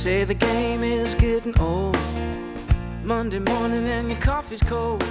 [0.00, 1.94] say the game is getting old.
[3.04, 5.04] Monday morning and your coffee's cold.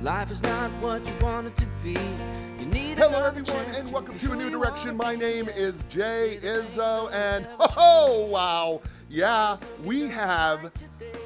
[0.00, 1.98] Life is not what you want it to be.
[2.60, 4.96] You need Hello, everyone, and welcome to a new direction.
[4.96, 10.70] My name is Jay Izzo, and oh wow, yeah, we have.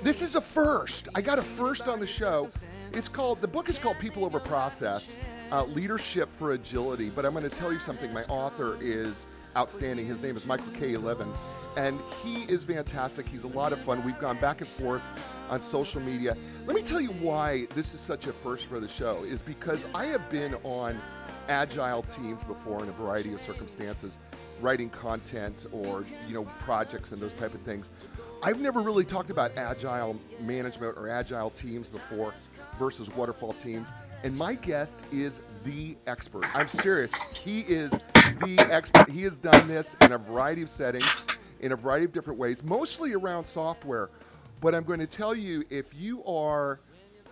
[0.02, 1.08] This is a first.
[1.14, 2.48] I got a first on the show.
[2.94, 3.42] It's called.
[3.42, 5.18] The book is called People Over Process:
[5.52, 7.10] uh, Leadership for Agility.
[7.10, 8.10] But I'm going to tell you something.
[8.10, 9.26] My author is
[9.56, 10.06] outstanding.
[10.06, 10.96] His name is Michael K.
[10.96, 11.32] Levine,
[11.76, 13.26] and he is fantastic.
[13.28, 14.04] He's a lot of fun.
[14.04, 15.02] We've gone back and forth
[15.48, 16.36] on social media.
[16.66, 19.24] Let me tell you why this is such a first for the show.
[19.24, 21.00] Is because I have been on
[21.48, 24.18] agile teams before in a variety of circumstances,
[24.60, 27.90] writing content or you know projects and those type of things.
[28.42, 32.34] I've never really talked about agile management or agile teams before
[32.78, 33.88] versus waterfall teams.
[34.22, 36.44] And my guest is the expert.
[36.54, 37.18] I'm serious.
[37.42, 37.90] He is
[38.24, 39.08] the expert.
[39.08, 41.24] He has done this in a variety of settings,
[41.60, 44.10] in a variety of different ways, mostly around software.
[44.60, 46.80] But I'm going to tell you if you are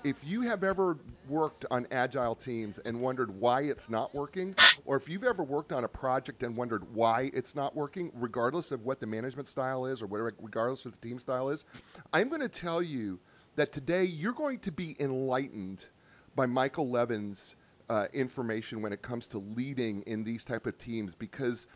[0.04, 4.96] if you have ever worked on agile teams and wondered why it's not working, or
[4.96, 8.84] if you've ever worked on a project and wondered why it's not working, regardless of
[8.84, 11.64] what the management style is or whatever, regardless of the team style is,
[12.12, 13.20] I'm going to tell you
[13.56, 15.86] that today you're going to be enlightened
[16.34, 17.56] by Michael Levine's
[17.92, 21.66] uh, information when it comes to leading in these type of teams because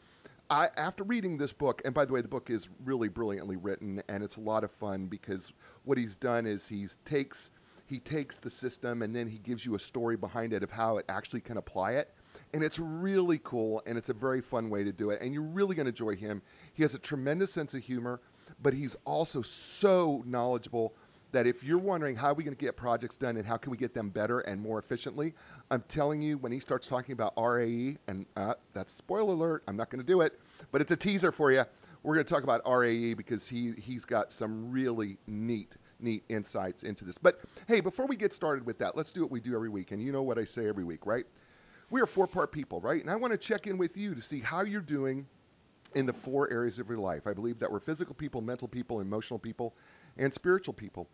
[0.48, 4.02] I, after reading this book, and by the way, the book is really brilliantly written,
[4.08, 5.52] and it's a lot of fun because
[5.84, 7.50] what he's done is he's takes
[7.84, 10.96] he takes the system and then he gives you a story behind it of how
[10.96, 12.14] it actually can apply it,
[12.54, 15.42] and it's really cool and it's a very fun way to do it, and you're
[15.42, 16.40] really going to enjoy him.
[16.72, 18.22] He has a tremendous sense of humor,
[18.62, 20.94] but he's also so knowledgeable
[21.32, 23.70] that if you're wondering how are we going to get projects done and how can
[23.70, 25.34] we get them better and more efficiently,
[25.70, 29.76] I'm telling you when he starts talking about RAE, and uh, that's spoiler alert, I'm
[29.76, 30.40] not going to do it,
[30.72, 31.64] but it's a teaser for you.
[32.02, 36.82] We're going to talk about RAE because he he's got some really neat neat insights
[36.82, 37.18] into this.
[37.18, 39.92] But hey, before we get started with that, let's do what we do every week,
[39.92, 41.26] and you know what I say every week, right?
[41.90, 43.00] We are four-part people, right?
[43.00, 45.26] And I want to check in with you to see how you're doing
[45.94, 47.26] in the four areas of your life.
[47.26, 49.74] I believe that we're physical people, mental people, emotional people,
[50.18, 51.08] and spiritual people.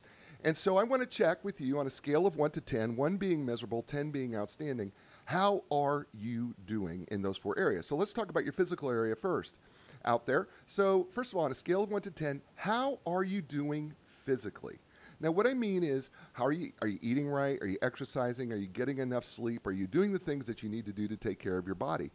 [0.45, 2.97] And so I want to check with you on a scale of 1 to 10,
[2.97, 4.91] 1 being miserable, 10 being outstanding.
[5.25, 7.87] How are you doing in those four areas?
[7.87, 9.59] So let's talk about your physical area first
[10.05, 10.49] out there.
[10.67, 13.95] So, first of all, on a scale of 1 to 10, how are you doing
[14.25, 14.79] physically?
[15.21, 16.73] Now, what I mean is, how are you?
[16.83, 17.57] Are you eating right?
[17.63, 18.53] Are you exercising?
[18.53, 19.69] Are you getting enough sleep?
[19.69, 21.77] Are you doing the things that you need to do to take care of your
[21.77, 22.11] body?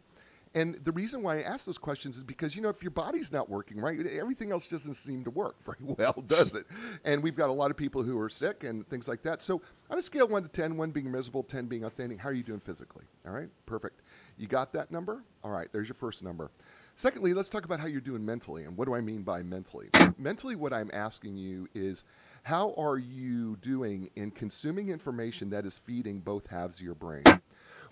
[0.54, 3.30] And the reason why I ask those questions is because, you know, if your body's
[3.32, 6.66] not working right, everything else doesn't seem to work very well, does it?
[7.04, 9.42] And we've got a lot of people who are sick and things like that.
[9.42, 9.60] So
[9.90, 12.34] on a scale of 1 to 10, 1 being miserable, 10 being outstanding, how are
[12.34, 13.04] you doing physically?
[13.26, 14.00] All right, perfect.
[14.36, 15.22] You got that number?
[15.44, 16.50] All right, there's your first number.
[16.96, 18.64] Secondly, let's talk about how you're doing mentally.
[18.64, 19.88] And what do I mean by mentally?
[20.18, 22.04] mentally, what I'm asking you is,
[22.42, 27.22] how are you doing in consuming information that is feeding both halves of your brain?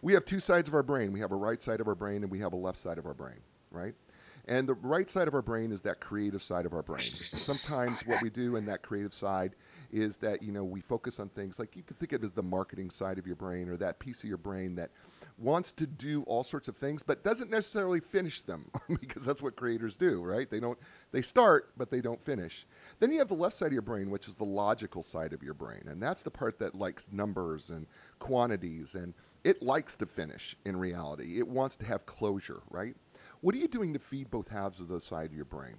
[0.02, 1.12] We have two sides of our brain.
[1.12, 3.06] We have a right side of our brain and we have a left side of
[3.06, 3.40] our brain,
[3.70, 3.94] right?
[4.48, 7.08] And the right side of our brain is that creative side of our brain.
[7.08, 9.56] Sometimes what we do in that creative side
[9.92, 12.32] is that, you know, we focus on things like you can think of it as
[12.32, 14.90] the marketing side of your brain or that piece of your brain that
[15.38, 18.70] wants to do all sorts of things but doesn't necessarily finish them
[19.00, 20.48] because that's what creators do, right?
[20.50, 20.78] They don't
[21.12, 22.66] they start but they don't finish.
[23.00, 25.42] Then you have the left side of your brain which is the logical side of
[25.42, 27.86] your brain and that's the part that likes numbers and
[28.19, 29.12] quantities and
[29.44, 31.38] it likes to finish in reality.
[31.38, 32.96] It wants to have closure, right?
[33.42, 35.76] What are you doing to feed both halves of the side of your brain?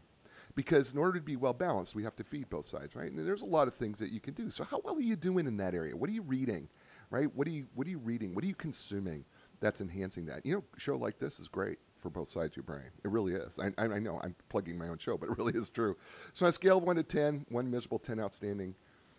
[0.56, 3.12] Because in order to be well balanced, we have to feed both sides, right?
[3.12, 4.50] And there's a lot of things that you can do.
[4.50, 5.96] So how well are you doing in that area?
[5.96, 6.68] What are you reading,
[7.10, 7.34] right?
[7.36, 8.34] What are you what are you reading?
[8.34, 9.26] What are you consuming
[9.60, 10.46] that's enhancing that?
[10.46, 12.90] You know, show like this is great for both sides of your brain.
[13.04, 13.60] It really is.
[13.60, 15.98] I, I, know I'm plugging my own show, but it really is true.
[16.34, 18.76] So on a scale of one to ten, one miserable, ten outstanding,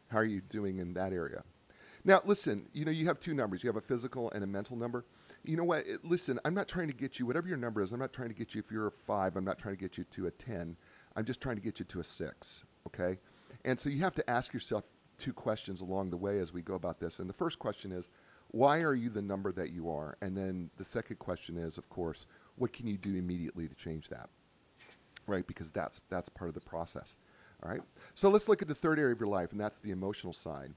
[0.09, 1.43] how are you doing in that area?
[2.05, 3.63] Now, listen, you know, you have two numbers.
[3.63, 5.05] You have a physical and a mental number.
[5.45, 5.87] You know what?
[5.87, 8.29] It, listen, I'm not trying to get you, whatever your number is, I'm not trying
[8.29, 10.31] to get you, if you're a five, I'm not trying to get you to a
[10.31, 10.77] 10.
[11.17, 13.19] I'm just trying to get you to a six, okay?
[13.65, 14.85] And so you have to ask yourself
[15.19, 17.19] two questions along the way as we go about this.
[17.19, 18.09] And the first question is,
[18.51, 20.17] why are you the number that you are?
[20.21, 24.09] And then the second question is, of course, what can you do immediately to change
[24.09, 24.31] that?
[25.27, 25.47] Right?
[25.47, 27.17] Because that's that's part of the process.
[27.63, 27.83] All right.
[28.15, 30.73] So let's look at the third area of your life, and that's the emotional side.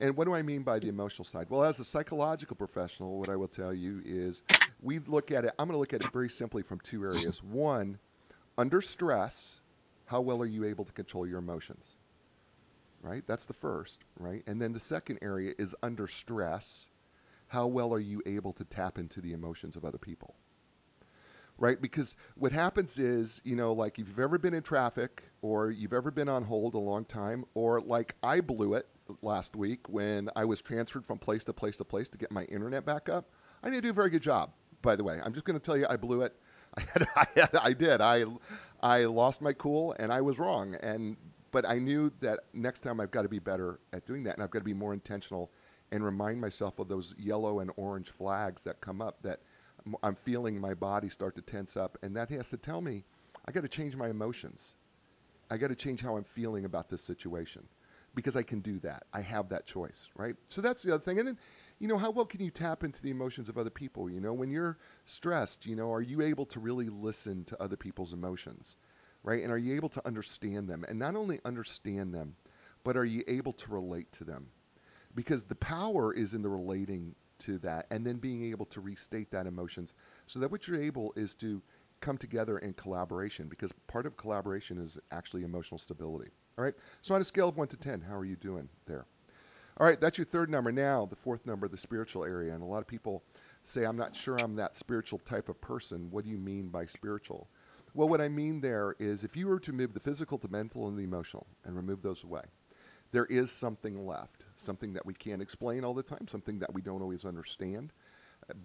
[0.00, 1.48] And what do I mean by the emotional side?
[1.48, 4.42] Well, as a psychological professional, what I will tell you is
[4.82, 7.42] we look at it, I'm going to look at it very simply from two areas.
[7.42, 7.98] One,
[8.58, 9.60] under stress,
[10.06, 11.84] how well are you able to control your emotions?
[13.00, 13.22] Right?
[13.26, 14.42] That's the first, right?
[14.46, 16.88] And then the second area is under stress,
[17.48, 20.34] how well are you able to tap into the emotions of other people?
[21.58, 21.80] right?
[21.80, 25.92] Because what happens is, you know, like if you've ever been in traffic or you've
[25.92, 28.88] ever been on hold a long time, or like I blew it
[29.22, 32.44] last week when I was transferred from place to place to place to get my
[32.44, 33.30] internet back up.
[33.62, 34.50] I didn't do a very good job,
[34.82, 35.20] by the way.
[35.22, 36.34] I'm just going to tell you I blew it.
[36.76, 38.00] I, had, I, had, I did.
[38.00, 38.24] I
[38.82, 40.76] I lost my cool and I was wrong.
[40.82, 41.16] And
[41.52, 44.42] but I knew that next time I've got to be better at doing that, and
[44.42, 45.52] I've got to be more intentional
[45.94, 49.38] and remind myself of those yellow and orange flags that come up that
[50.02, 53.04] I'm feeling my body start to tense up, and that has to tell me
[53.46, 54.74] I got to change my emotions.
[55.50, 57.62] I got to change how I'm feeling about this situation
[58.16, 59.04] because I can do that.
[59.12, 60.34] I have that choice, right?
[60.48, 61.20] So that's the other thing.
[61.20, 61.38] And then,
[61.78, 64.10] you know, how well can you tap into the emotions of other people?
[64.10, 67.76] You know, when you're stressed, you know, are you able to really listen to other
[67.76, 68.78] people's emotions,
[69.22, 69.44] right?
[69.44, 70.84] And are you able to understand them?
[70.88, 72.34] And not only understand them,
[72.82, 74.48] but are you able to relate to them?
[75.14, 79.30] Because the power is in the relating to that and then being able to restate
[79.30, 79.92] that emotions
[80.26, 81.60] so that what you're able is to
[82.00, 86.30] come together in collaboration because part of collaboration is actually emotional stability.
[86.58, 86.74] All right.
[87.02, 89.06] So on a scale of 1 to 10, how are you doing there?
[89.78, 90.70] All right, that's your third number.
[90.70, 92.54] Now, the fourth number, the spiritual area.
[92.54, 93.24] And a lot of people
[93.64, 96.08] say, I'm not sure I'm that spiritual type of person.
[96.12, 97.48] What do you mean by spiritual?
[97.92, 100.86] Well, what I mean there is if you were to move the physical, the mental,
[100.86, 102.42] and the emotional and remove those away,
[103.14, 106.82] there is something left, something that we can't explain all the time, something that we
[106.82, 107.94] don't always understand.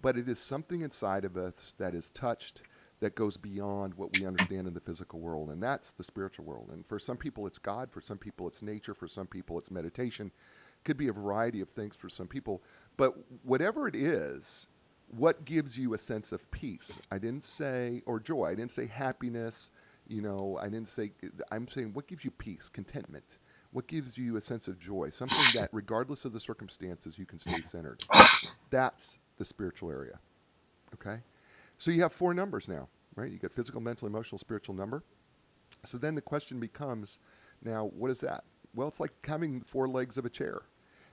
[0.02, 2.64] But it is something inside of us that is touched
[3.00, 6.70] that goes beyond what we understand in the physical world, and that's the spiritual world.
[6.70, 7.92] And for some people, it's God.
[7.92, 8.94] For some people, it's nature.
[8.94, 10.32] For some people, it's meditation.
[10.84, 12.62] Could be a variety of things for some people.
[12.98, 13.14] But
[13.44, 14.68] whatever it is,
[15.08, 17.08] what gives you a sense of peace?
[17.12, 18.46] I didn't say, or joy.
[18.46, 19.70] I didn't say happiness.
[20.08, 21.12] You know, I didn't say,
[21.52, 23.38] I'm saying what gives you peace, contentment.
[23.72, 25.10] What gives you a sense of joy?
[25.10, 28.00] Something that, regardless of the circumstances, you can stay centered.
[28.70, 30.18] That's the spiritual area.
[30.94, 31.20] Okay?
[31.78, 33.30] So you have four numbers now, right?
[33.30, 35.04] You got physical, mental, emotional, spiritual number.
[35.84, 37.18] So then the question becomes,
[37.62, 38.44] now what is that?
[38.74, 40.62] Well, it's like having four legs of a chair.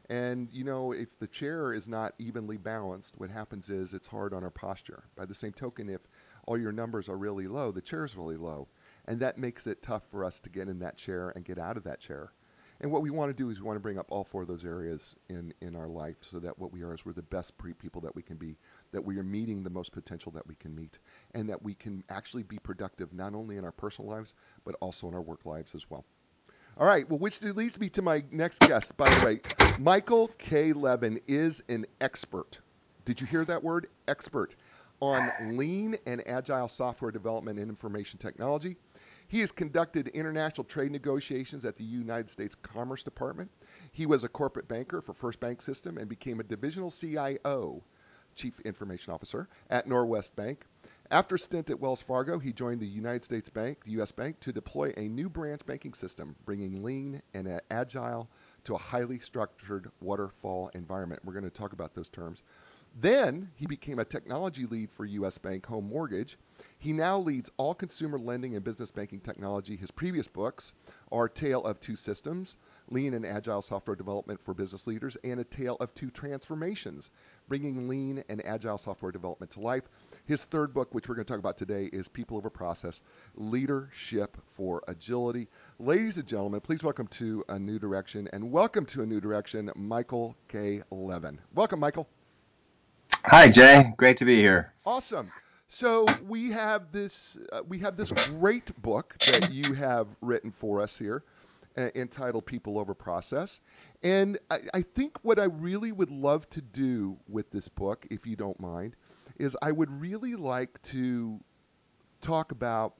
[0.09, 4.33] And you know, if the chair is not evenly balanced, what happens is it's hard
[4.33, 5.03] on our posture.
[5.15, 6.01] By the same token, if
[6.45, 8.67] all your numbers are really low, the chair is really low.
[9.05, 11.77] And that makes it tough for us to get in that chair and get out
[11.77, 12.31] of that chair.
[12.81, 14.47] And what we want to do is we want to bring up all four of
[14.47, 17.57] those areas in, in our life so that what we are is we're the best
[17.57, 18.57] pre people that we can be,
[18.91, 20.99] that we are meeting the most potential that we can meet,
[21.33, 25.07] and that we can actually be productive not only in our personal lives, but also
[25.07, 26.05] in our work lives as well.
[26.77, 28.97] All right, well, which leads me to my next guest.
[28.97, 29.41] By the way,
[29.77, 30.73] Michael K.
[30.73, 32.59] Levine is an expert.
[33.05, 33.87] Did you hear that word?
[34.07, 34.55] Expert
[35.01, 38.77] on lean and agile software development and information technology.
[39.29, 43.51] He has conducted international trade negotiations at the United States Commerce Department.
[43.91, 47.83] He was a corporate banker for First Bank System and became a divisional CIO,
[48.35, 50.65] Chief Information Officer, at Norwest Bank.
[51.11, 54.11] After a stint at Wells Fargo, he joined the United States Bank, the U.S.
[54.11, 58.29] Bank, to deploy a new branch banking system, bringing lean and agile
[58.63, 61.21] to a highly structured waterfall environment.
[61.25, 62.43] We're going to talk about those terms.
[62.99, 65.37] Then he became a technology lead for U.S.
[65.37, 66.37] Bank Home Mortgage
[66.79, 69.75] he now leads all consumer lending and business banking technology.
[69.75, 70.73] His previous books
[71.11, 72.57] are Tale of Two Systems,
[72.89, 77.09] Lean and Agile Software Development for Business Leaders, and A Tale of Two Transformations,
[77.47, 79.83] bringing lean and agile software development to life.
[80.25, 83.01] His third book, which we're going to talk about today, is People Over Process
[83.35, 85.47] Leadership for Agility.
[85.79, 89.71] Ladies and gentlemen, please welcome to A New Direction and welcome to A New Direction,
[89.75, 90.83] Michael K.
[90.91, 91.39] Levine.
[91.53, 92.07] Welcome, Michael.
[93.25, 93.93] Hi, Jay.
[93.97, 94.73] Great to be here.
[94.85, 95.29] Awesome.
[95.67, 100.81] So we have this uh, we have this great book that you have written for
[100.81, 101.23] us here,
[101.77, 103.59] uh, entitled "People Over Process,"
[104.01, 108.25] and I, I, think what I really would love to do with this book, if
[108.25, 108.95] you don't mind,
[109.37, 111.37] is I would really like to
[112.21, 112.95] talk about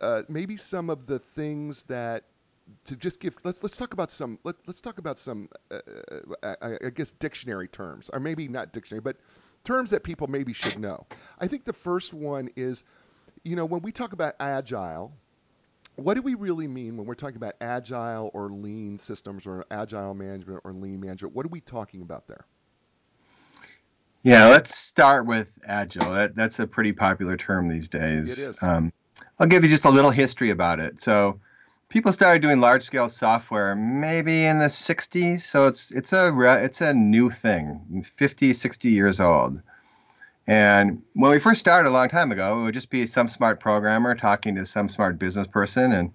[0.00, 2.24] uh, maybe some of the things that
[2.84, 5.80] to just give let's let's talk about some let, let's talk about some uh,
[6.42, 9.16] uh, I, I guess dictionary terms or maybe not dictionary but
[9.64, 11.06] terms that people maybe should know.
[11.38, 12.84] I think the first one is,
[13.42, 15.12] you know, when we talk about agile,
[15.96, 20.14] what do we really mean when we're talking about agile or lean systems or agile
[20.14, 21.34] management or lean management?
[21.34, 22.46] What are we talking about there?
[24.22, 26.12] Yeah, let's start with agile.
[26.12, 28.38] That, that's a pretty popular term these days.
[28.38, 28.62] It is.
[28.62, 28.92] Um,
[29.38, 30.98] I'll give you just a little history about it.
[30.98, 31.40] So,
[31.94, 36.34] people started doing large scale software maybe in the 60s so it's it's a
[36.64, 39.62] it's a new thing 50 60 years old.
[40.46, 43.60] And when we first started a long time ago it would just be some smart
[43.60, 46.12] programmer talking to some smart business person and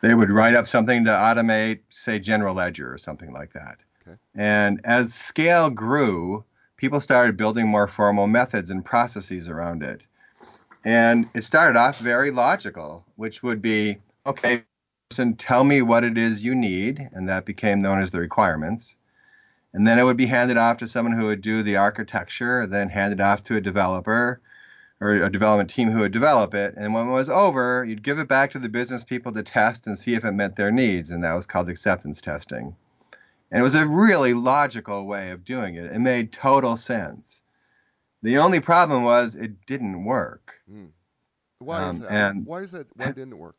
[0.00, 3.78] they would write up something to automate say general ledger or something like that.
[4.06, 4.16] Okay.
[4.36, 6.44] and as scale grew
[6.76, 10.00] people started building more formal methods and processes around it.
[10.84, 14.62] And it started off very logical, which would be okay,
[15.10, 18.96] person, tell me what it is you need, and that became known as the requirements.
[19.72, 22.88] And then it would be handed off to someone who would do the architecture, then
[22.90, 24.40] handed off to a developer
[25.00, 26.74] or a development team who would develop it.
[26.76, 29.86] And when it was over, you'd give it back to the business people to test
[29.86, 31.10] and see if it met their needs.
[31.10, 32.74] And that was called acceptance testing.
[33.50, 35.84] And it was a really logical way of doing it.
[35.92, 37.42] It made total sense.
[38.22, 40.60] The only problem was it didn't work.
[40.70, 40.88] Mm.
[41.60, 42.10] Why Um, is that?
[42.10, 42.88] and- Why is that?
[42.96, 43.56] Why didn't it work?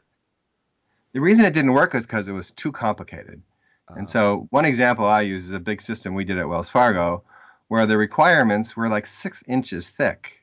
[1.13, 3.41] The reason it didn't work was because it was too complicated.
[3.89, 6.69] Uh, And so one example I use is a big system we did at Wells
[6.69, 7.23] Fargo,
[7.67, 10.41] where the requirements were like six inches thick.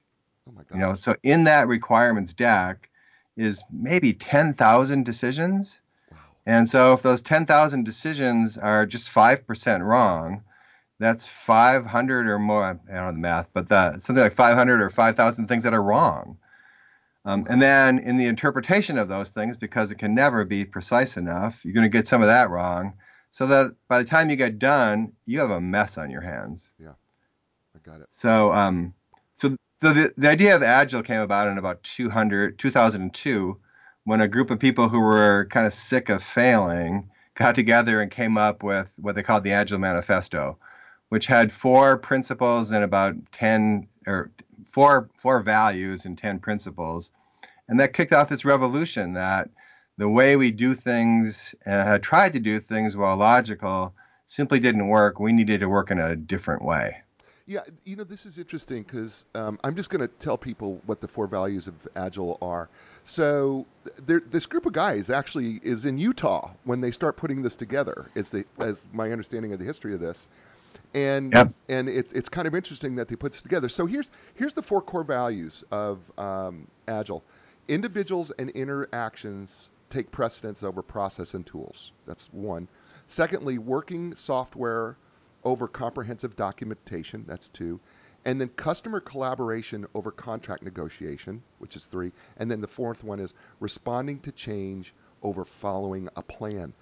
[0.49, 0.75] oh my god.
[0.75, 2.91] You know, so in that requirements deck
[3.37, 5.81] is maybe 10,000 decisions.
[6.11, 6.19] wow.
[6.47, 10.43] And so if those 10,000 decisions are just 5% wrong,
[10.99, 12.65] that's 500 or more.
[12.65, 15.83] I don't know the math, but that, something like 500 or 5,000 things that are
[15.83, 16.39] wrong.
[17.27, 21.17] Um, and then in the interpretation of those things, because it can never be precise
[21.17, 22.95] enough, you're going to get some of that wrong.
[23.31, 26.73] So that by the time you get done, you have a mess on your hands.
[26.79, 26.93] Yeah,
[27.75, 28.07] I got it.
[28.13, 28.95] So, um,
[29.35, 29.57] so the,
[29.93, 33.59] the, the idea of Agile came about in about 200, 2002
[34.05, 38.11] when a group of people who were kind of sick of failing got together and
[38.11, 40.59] came up with what they called the Agile Manifesto,
[41.09, 44.31] which had four principles and about 10 or
[44.69, 47.13] four, four values and 10 principles.
[47.69, 49.51] And that kicked off this revolution that
[49.99, 53.95] the way we do things, uh, had tried to do things while logical,
[54.27, 55.19] simply didn't work.
[55.19, 56.99] We needed to work in a different way.
[57.49, 61.01] Yeah, you know, this is interesting because um, I'm just going to tell people what
[61.01, 62.69] the four values of Agile are.
[63.05, 63.67] So,
[64.05, 68.11] there, this group of guys actually is in Utah when they start putting this together.
[68.17, 70.27] Is the, as my understanding of the history of this,
[70.95, 71.55] and Yep.
[71.69, 73.69] and it, it's kind of interesting that they put this together.
[73.69, 77.25] So here's here's the four core values of um, Agile:
[77.69, 81.93] individuals and interactions take precedence over process and tools.
[82.07, 82.69] That's one.
[83.09, 84.97] Secondly, working software
[85.45, 87.25] over comprehensive documentation.
[87.27, 87.81] That's two.
[88.25, 92.11] And then customer collaboration over contract negotiation, which is three.
[92.39, 96.73] And then the fourth one is responding to change over following a plan.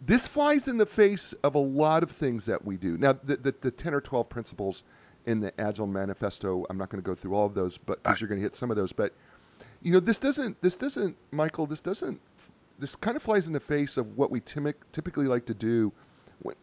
[0.00, 2.96] This flies in the face of a lot of things that we do.
[2.96, 4.84] Now, the, the, the 10 or 12 principles
[5.26, 8.20] in the Agile Manifesto, I'm not going to go through all of those, but because
[8.20, 8.92] you're going to hit some of those.
[8.92, 9.12] But
[9.82, 12.20] you know, this doesn't, this doesn't, Michael, this doesn't,
[12.78, 15.92] this kind of flies in the face of what we typically like to do,
[16.42, 16.54] when,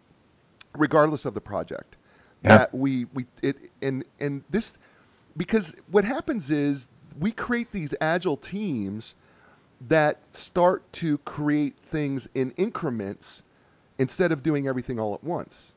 [0.74, 1.98] regardless of the project.
[2.44, 2.58] Yeah.
[2.58, 4.78] That we we it and and this
[5.36, 6.86] because what happens is
[7.20, 9.16] we create these agile teams
[9.88, 13.44] that start to create things in increments
[14.00, 15.74] instead of doing everything all at once.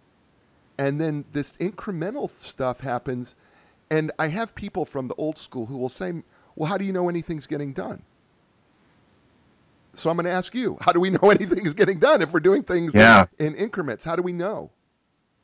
[0.78, 3.36] And then this incremental stuff happens
[3.90, 6.12] and I have people from the old school who will say,
[6.56, 8.02] "Well, how do you know anything's getting done?"
[9.94, 12.40] So I'm going to ask you, how do we know anything's getting done if we're
[12.40, 13.26] doing things Yeah.
[13.38, 14.04] in increments?
[14.04, 14.70] How do we know?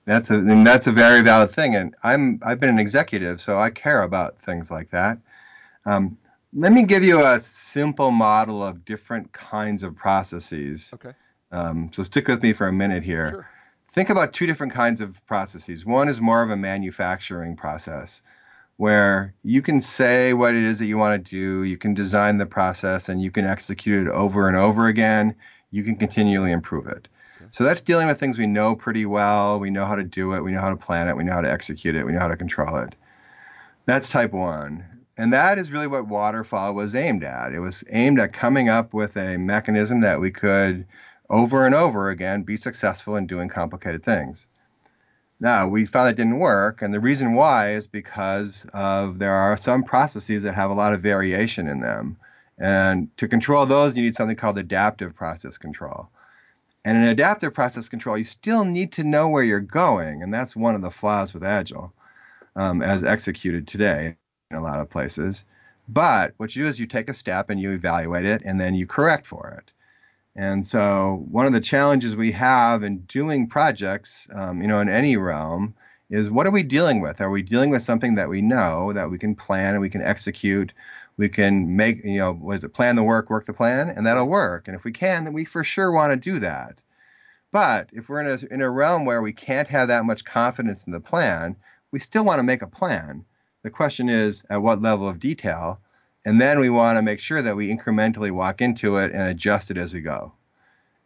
[0.06, 3.58] That's a and that's a very valid thing, and I'm I've been an executive, so
[3.58, 5.18] I care about things like that.
[5.86, 6.18] Um,
[6.54, 10.92] let me give you a simple model of different kinds of processes.
[10.94, 11.12] Okay.
[11.50, 13.30] Um, so stick with me for a minute here.
[13.30, 13.50] Sure.
[13.90, 15.84] Think about two different kinds of processes.
[15.84, 18.22] One is more of a manufacturing process,
[18.76, 22.38] where you can say what it is that you want to do, you can design
[22.38, 25.36] the process, and you can execute it over and over again.
[25.70, 27.08] You can continually improve it.
[27.50, 29.60] So that's dealing with things we know pretty well.
[29.60, 30.42] We know how to do it.
[30.42, 31.16] We know how to plan it.
[31.16, 32.04] We know how to execute it.
[32.04, 32.96] We know how to control it.
[33.86, 34.84] That's type one.
[35.16, 37.52] And that is really what waterfall was aimed at.
[37.52, 40.86] It was aimed at coming up with a mechanism that we could
[41.30, 44.48] over and over again be successful in doing complicated things.
[45.38, 49.56] Now, we found that didn't work, and the reason why is because of there are
[49.56, 52.16] some processes that have a lot of variation in them.
[52.58, 56.08] And to control those, you need something called adaptive process control.
[56.84, 60.56] And in adaptive process control, you still need to know where you're going, and that's
[60.56, 61.92] one of the flaws with Agile
[62.56, 64.16] um, as executed today
[64.54, 65.44] in a lot of places.
[65.88, 68.74] But what you do is you take a step and you evaluate it, and then
[68.74, 69.72] you correct for it.
[70.36, 74.88] And so one of the challenges we have in doing projects, um, you know, in
[74.88, 75.74] any realm,
[76.10, 77.20] is what are we dealing with?
[77.20, 80.02] Are we dealing with something that we know that we can plan and we can
[80.02, 80.72] execute?
[81.16, 84.26] We can make, you know, was it plan the work, work the plan, and that'll
[84.26, 84.66] work.
[84.68, 86.82] And if we can, then we for sure want to do that.
[87.52, 90.84] But if we're in a, in a realm where we can't have that much confidence
[90.84, 91.56] in the plan,
[91.92, 93.24] we still want to make a plan.
[93.64, 95.80] The question is at what level of detail?
[96.26, 99.70] And then we want to make sure that we incrementally walk into it and adjust
[99.70, 100.34] it as we go.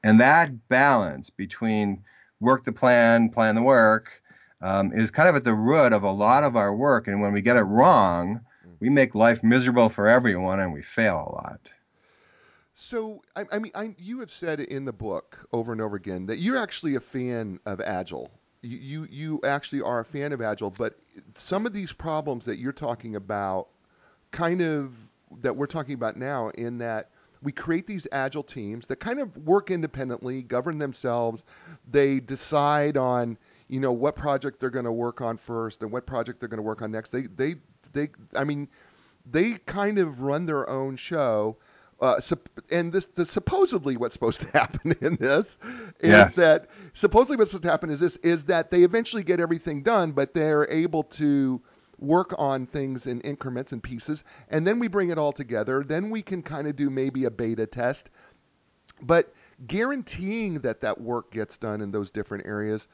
[0.03, 2.03] And that balance between
[2.41, 4.23] work the plan, plan the work,
[4.61, 7.07] um, is kind of at the root of a lot of our work.
[7.07, 8.41] And when we get it wrong,
[8.81, 11.61] we make life miserable for everyone and we fail a lot.
[12.75, 16.27] So, I, I mean, I, you have said in the book over and over again
[16.27, 18.31] that you're actually a fan of Agile.
[18.61, 20.99] You, you, actually are a fan of Agile, but
[21.37, 23.69] some of these problems that you're talking about,
[24.33, 24.95] kind of
[25.41, 27.11] that we're talking about now, in that
[27.43, 31.45] we create these agile teams that kind of work independently, govern themselves.
[31.91, 33.39] They decide on
[33.69, 36.59] you know what project they're going to work on first and what project they're going
[36.59, 37.11] to work on next.
[37.11, 37.57] They they
[37.93, 38.69] they I mean
[39.31, 41.57] they kind of run their own show.
[42.01, 42.21] Uh,
[42.71, 45.59] and this, this supposedly what's supposed to happen in this
[46.01, 46.37] is yes.
[46.37, 50.13] that supposedly what's supposed to happen is this is that they eventually get everything done,
[50.13, 51.61] but they're able to
[51.99, 55.83] work on things in increments and pieces, and then we bring it all together.
[55.83, 58.11] Then we can kind of do maybe a beta test.
[59.03, 59.33] But
[59.67, 62.87] guaranteeing that that work gets done in those different areas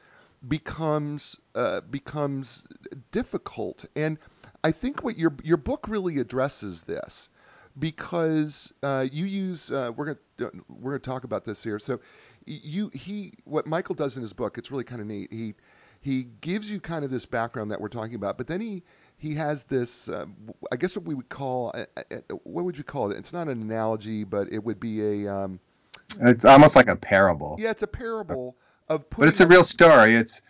[0.47, 2.63] becomes uh, becomes
[3.11, 3.85] difficult.
[3.95, 4.17] And
[4.63, 7.29] I think what your your book really addresses this
[7.77, 11.79] because uh, you use uh, we're gonna we're gonna talk about this here.
[11.79, 11.99] So
[12.45, 15.31] you he what Michael does in his book, it's really kind of neat.
[15.31, 15.55] He
[16.01, 18.83] he gives you kind of this background that we're talking about, but then he
[19.17, 20.25] he has this uh,
[20.71, 23.17] I guess what we would call uh, uh, uh, what would you call it?
[23.17, 25.59] It's not an analogy, but it would be a um,
[26.21, 27.57] it's almost like a parable.
[27.59, 28.55] Yeah, it's a parable
[28.87, 30.13] of But it's a real story.
[30.13, 30.41] It's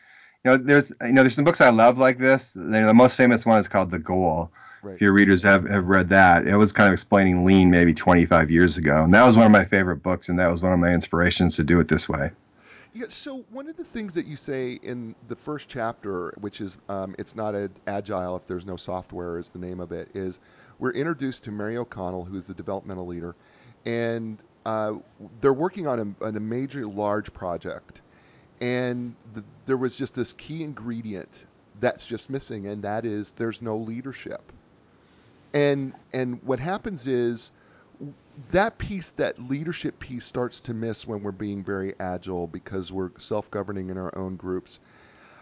[0.43, 2.53] you know there's you know there's some books I love like this.
[2.53, 4.51] The most famous one is called The Goal.
[4.85, 4.93] Right.
[4.93, 8.51] If your readers have, have read that, it was kind of explaining lean maybe 25
[8.51, 9.03] years ago.
[9.03, 11.55] And that was one of my favorite books, and that was one of my inspirations
[11.55, 12.29] to do it this way.
[12.93, 16.77] Yeah, so one of the things that you say in the first chapter, which is
[16.87, 20.39] um, it's not a, agile if there's no software, is the name of it, is
[20.77, 23.35] we're introduced to Mary O'Connell, who is the developmental leader,
[23.85, 24.37] and
[24.67, 24.93] uh,
[25.39, 28.01] they're working on a, on a major, large project,
[28.61, 31.47] and the, there was just this key ingredient
[31.79, 34.51] that's just missing, and that is there's no leadership.
[35.55, 37.49] And and what happens is
[38.51, 43.11] that piece, that leadership piece, starts to miss when we're being very agile because we're
[43.17, 44.79] self-governing in our own groups.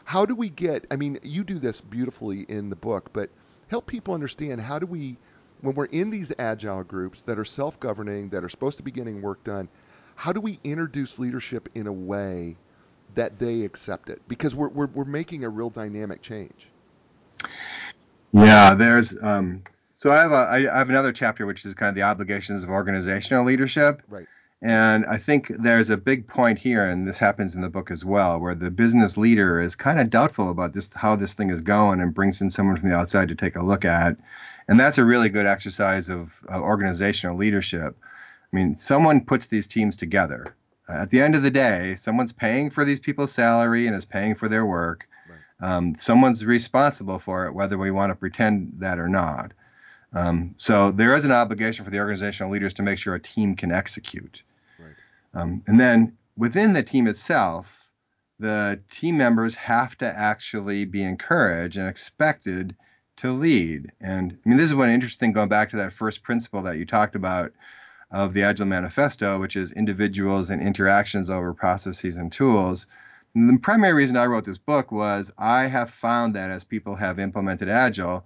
[0.05, 0.85] How do we get?
[0.91, 3.31] I mean, you do this beautifully in the book, but
[3.69, 5.17] help people understand how do we,
[5.61, 9.19] when we're in these agile groups that are self-governing, that are supposed to be getting
[9.19, 9.67] work done,
[10.15, 12.55] how do we introduce leadership in a way
[13.15, 14.21] that they accept it?
[14.27, 16.69] Because we're we're, we're making a real dynamic change.
[18.31, 19.63] Yeah, there's um,
[20.03, 22.69] so I have a I have another chapter which is kind of the obligations of
[22.69, 24.01] organizational leadership.
[24.09, 24.27] Right.
[24.61, 28.03] And I think there's a big point here, and this happens in the book as
[28.03, 31.61] well, where the business leader is kind of doubtful about this how this thing is
[31.61, 34.17] going and brings in someone from the outside to take a look at.
[34.67, 37.95] And that's a really good exercise of, of organizational leadership.
[38.01, 40.53] I mean, someone puts these teams together.
[40.89, 44.03] Uh, at the end of the day, someone's paying for these people's salary and is
[44.03, 45.07] paying for their work.
[45.29, 45.69] Right.
[45.69, 49.53] Um, someone's responsible for it, whether we want to pretend that or not.
[50.13, 53.55] Um, so there is an obligation for the organizational leaders to make sure a team
[53.55, 54.43] can execute.
[54.79, 54.93] Right.
[55.33, 57.91] Um, and then within the team itself,
[58.39, 62.75] the team members have to actually be encouraged and expected
[63.17, 63.91] to lead.
[64.01, 66.85] And I mean, this is one interesting going back to that first principle that you
[66.85, 67.53] talked about
[68.11, 72.85] of the Agile Manifesto, which is individuals and interactions over processes and tools.
[73.33, 76.95] And the primary reason I wrote this book was I have found that as people
[76.95, 78.25] have implemented Agile,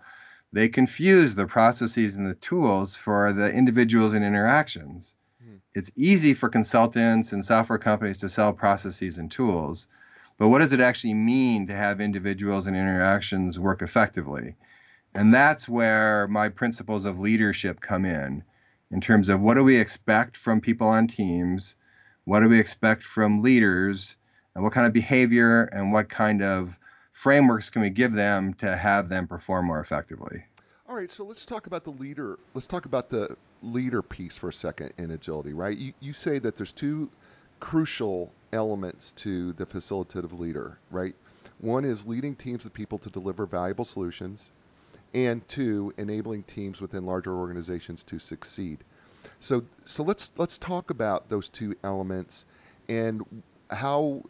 [0.54, 5.16] they confuse the processes and the tools for the individuals and interactions.
[5.44, 5.58] Hmm.
[5.74, 9.88] It's easy for consultants and software companies to sell processes and tools,
[10.38, 14.56] but what does it actually mean to have individuals and interactions work effectively?
[15.16, 18.44] And that's where my principles of leadership come in,
[18.92, 21.76] in terms of what do we expect from people on teams,
[22.26, 24.16] what do we expect from leaders,
[24.54, 26.78] and what kind of behavior and what kind of
[27.18, 30.46] frameworks can we give them to have them perform more effectively?
[30.88, 32.38] All right, so let's talk about the leader.
[32.54, 35.76] Let's talk about the leader piece for a second in agility, right?
[35.76, 37.10] You, you say that there's two
[37.60, 41.16] crucial elements to the facilitative leader, right?
[41.60, 44.52] One is leading teams of people to deliver valuable solutions,
[45.16, 48.84] and two, enabling teams within larger organizations to succeed.
[49.40, 52.46] So, so let's let's talk about those two elements
[52.88, 53.26] and
[53.72, 54.22] how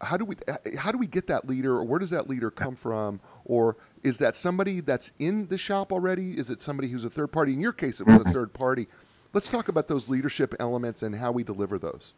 [0.00, 0.36] how do we
[0.76, 3.20] how do we get that leader or where does that leader come from?
[3.44, 6.36] Or is that somebody that's in the shop already?
[6.36, 7.52] Is it somebody who's a third party?
[7.52, 8.32] In your case it was a mm-hmm.
[8.32, 8.88] third party.
[9.32, 12.12] Let's talk about those leadership elements and how we deliver those.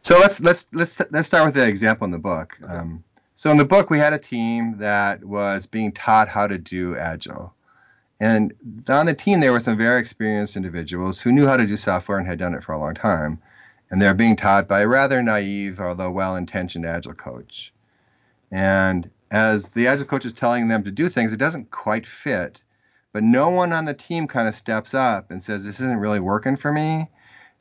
[0.00, 2.58] So let's let's let's let's start with the example in the book.
[2.62, 2.72] Okay.
[2.72, 6.58] um, so in the book we had a team that was being taught how to
[6.58, 7.54] do agile.
[8.18, 8.54] And
[8.88, 12.18] on the team there were some very experienced individuals who knew how to do software
[12.18, 13.40] and had done it for a long time
[13.92, 17.74] and they're being taught by a rather naive, although well intentioned agile coach.
[18.50, 22.64] And as the agile coach is telling them to do things, it doesn't quite fit.
[23.12, 26.20] But no one on the team kind of steps up and says, This isn't really
[26.20, 27.10] working for me.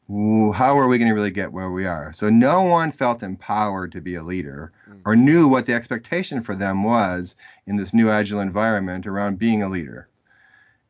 [0.09, 2.13] How are we going to really get where we are?
[2.13, 5.01] So no one felt empowered to be a leader mm.
[5.05, 7.35] or knew what the expectation for them was
[7.67, 10.07] in this new agile environment around being a leader.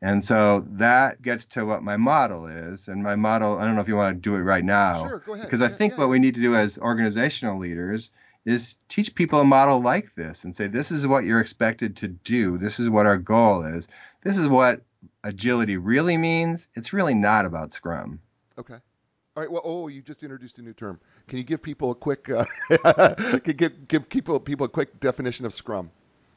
[0.02, 2.88] And so that gets to what my model is.
[2.88, 5.06] And my model, I don't know if you want to do it right now.
[5.06, 5.46] Sure, go ahead.
[5.46, 6.00] Because I think yeah.
[6.00, 8.10] what we need to do as organizational leaders
[8.44, 12.08] is teach people a model like this and say, this is what you're expected to
[12.08, 12.58] do.
[12.58, 13.86] This is what our goal is.
[14.22, 14.82] This is what
[15.22, 16.68] agility really means.
[16.74, 18.20] It's really not about Scrum.
[18.58, 18.74] Okay.
[18.74, 19.50] All right.
[19.50, 20.98] Well, oh, you just introduced a new term.
[21.28, 22.44] Can you give people a quick, uh,
[23.38, 25.90] can give give people people a quick definition of Scrum?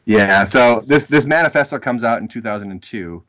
[0.06, 0.44] Yeah.
[0.46, 3.24] So this this manifesto comes out in 2002,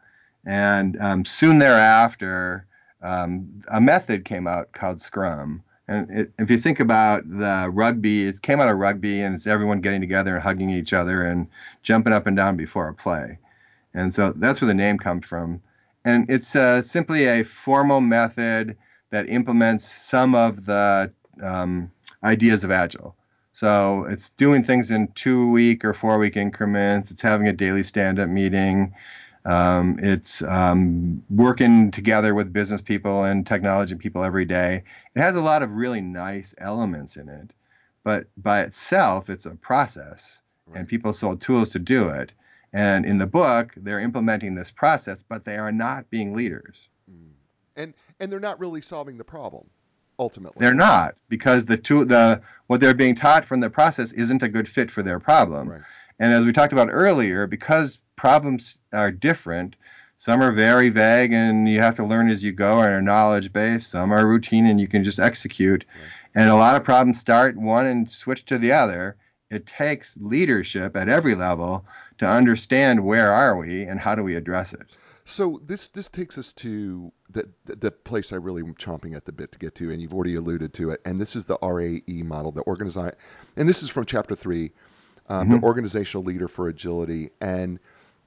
[0.47, 2.67] and um, soon thereafter,
[3.03, 5.63] um, a method came out called Scrum.
[5.89, 9.47] And it, if you think about the rugby, it came out of rugby, and it's
[9.47, 11.49] everyone getting together and hugging each other and
[11.83, 13.39] jumping up and down before a play.
[13.93, 15.63] And so that's where the name comes from.
[16.05, 18.77] And it's uh, simply a formal method
[19.11, 21.91] that implements some of the um,
[22.23, 23.17] ideas of Agile.
[23.53, 27.11] So it's doing things in two week or four week increments.
[27.11, 28.95] It's having a daily stand up meeting.
[29.47, 34.83] Um, it's um, working together with business people and technology people every day.
[35.15, 37.55] It has a lot of really nice elements in it,
[38.03, 40.43] but by itself, it's a process,
[40.75, 42.35] and people sold tools to do it.
[42.73, 46.89] And in the book, they're implementing this process, but they are not being leaders.
[47.77, 49.69] And and they're not really solving the problem,
[50.19, 50.59] ultimately.
[50.61, 54.49] They're not because the two the what they're being taught from the process isn't a
[54.49, 55.69] good fit for their problem.
[55.69, 55.83] Right.
[56.19, 59.77] And as we talked about earlier, because problems are different,
[60.19, 63.53] some are very vague and you have to learn as you go and are knowledge
[63.53, 63.91] based.
[63.91, 65.85] Some are routine and you can just execute.
[66.35, 69.17] And a lot of problems start one and switch to the other.
[69.51, 71.85] It takes leadership at every level
[72.19, 74.97] to understand where are we and how do we address it.
[75.29, 79.33] So this this takes us to the, the place I really am chomping at the
[79.33, 81.01] bit to get to, and you've already alluded to it.
[81.05, 84.71] And this is the RAE model, the organize, and this is from chapter three,
[85.29, 87.31] um, the organizational leader for agility.
[87.41, 87.81] And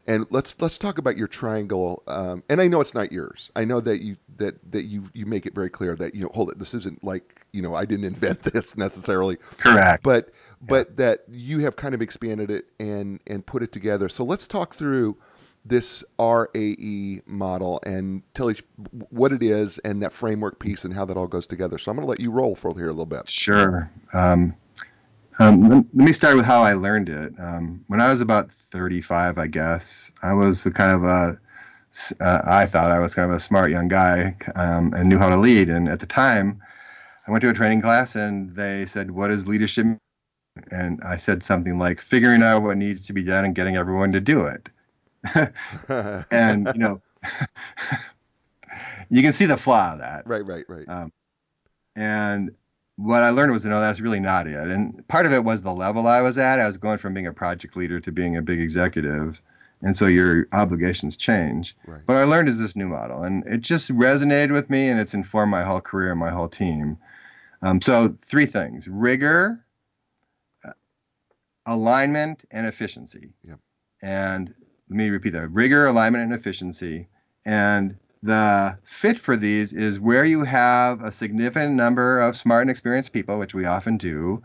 [0.07, 2.03] and let's let's talk about your triangle.
[2.07, 3.51] Um, and I know it's not yours.
[3.55, 6.31] I know that you that that you you make it very clear that you know
[6.33, 6.59] hold it.
[6.59, 9.37] This isn't like you know I didn't invent this necessarily.
[9.57, 10.03] Correct.
[10.03, 10.31] But
[10.61, 14.09] but that you have kind of expanded it and and put it together.
[14.09, 15.17] So let's talk through
[15.65, 18.61] this RAE model and tell us
[19.09, 21.77] what it is and that framework piece and how that all goes together.
[21.77, 23.29] So I'm going to let you roll for here a little bit.
[23.29, 23.91] Sure.
[24.13, 24.53] Um,
[25.39, 27.33] um, let, me start with how I learned it.
[27.39, 31.39] Um, when I was about 35, I guess, I was kind of a,
[32.19, 35.29] uh, I thought I was kind of a smart young guy um, and knew how
[35.29, 35.69] to lead.
[35.69, 36.61] And at the time,
[37.25, 39.85] I went to a training class and they said, What is leadership?
[40.71, 44.11] And I said something like, figuring out what needs to be done and getting everyone
[44.11, 44.69] to do it.
[46.31, 47.01] and, you know,
[49.09, 50.27] you can see the flaw of that.
[50.27, 50.89] right, right, right.
[50.89, 51.13] Um,
[51.95, 52.55] and
[52.99, 54.67] what I learned was, that no, that's really not it.
[54.67, 56.59] And part of it was the level I was at.
[56.59, 59.41] I was going from being a project leader to being a big executive.
[59.81, 61.77] And so your obligations change.
[61.87, 62.01] Right.
[62.05, 63.23] But I learned is this new model.
[63.23, 66.49] And it just resonated with me and it's informed my whole career and my whole
[66.49, 66.97] team.
[67.61, 69.63] Um, so three things rigor,
[70.65, 70.71] uh,
[71.65, 73.31] alignment, and efficiency.
[73.47, 73.59] Yep.
[74.01, 74.53] And
[74.89, 77.07] let me repeat that rigor, alignment, and efficiency.
[77.45, 82.69] And the fit for these is where you have a significant number of smart and
[82.69, 84.41] experienced people, which we often do,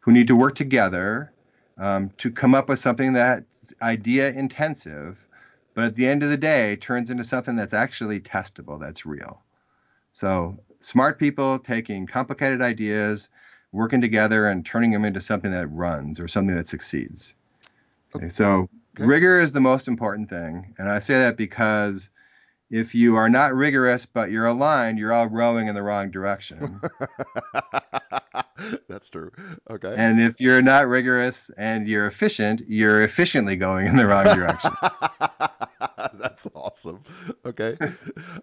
[0.00, 1.32] who need to work together
[1.78, 5.26] um, to come up with something that's idea intensive,
[5.74, 9.42] but at the end of the day turns into something that's actually testable, that's real.
[10.12, 13.30] So smart people taking complicated ideas,
[13.70, 17.34] working together, and turning them into something that runs or something that succeeds.
[18.14, 19.06] Okay, so Okay.
[19.06, 22.10] rigor is the most important thing, and I say that because
[22.72, 26.80] if you are not rigorous but you're aligned, you're all rowing in the wrong direction.
[28.88, 29.30] That's true.
[29.70, 29.94] Okay.
[29.96, 34.72] and if you're not rigorous and you're efficient, you're efficiently going in the wrong direction.
[36.14, 37.02] That's awesome.
[37.44, 37.76] Okay.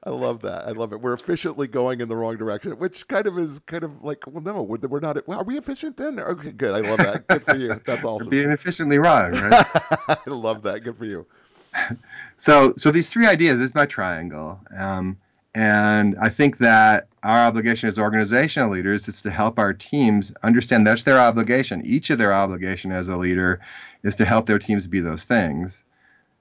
[0.03, 0.67] I love that.
[0.67, 1.01] I love it.
[1.01, 4.43] We're efficiently going in the wrong direction, which kind of is kind of like, well,
[4.43, 5.27] no, we're, we're not.
[5.27, 6.19] Well, are we efficient then?
[6.19, 6.73] Okay, good.
[6.73, 7.27] I love that.
[7.27, 7.69] Good for you.
[7.85, 8.29] That's You're awesome.
[8.29, 9.65] being efficiently wrong, right?
[10.07, 10.83] I love that.
[10.83, 11.25] Good for you.
[12.37, 15.17] so, so these three ideas is my triangle, um,
[15.55, 20.87] and I think that our obligation as organizational leaders is to help our teams understand
[20.87, 21.81] that's their obligation.
[21.83, 23.59] Each of their obligation as a leader
[24.03, 25.85] is to help their teams be those things,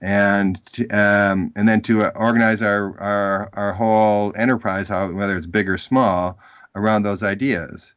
[0.01, 5.69] and to, um, and then to organize our, our our whole enterprise, whether it's big
[5.69, 6.38] or small,
[6.75, 7.95] around those ideas.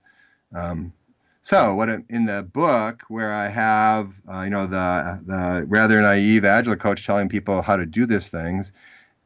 [0.54, 0.94] Um,
[1.42, 6.46] So what in the book where I have uh, you know the the rather naive
[6.46, 8.72] agile coach telling people how to do these things,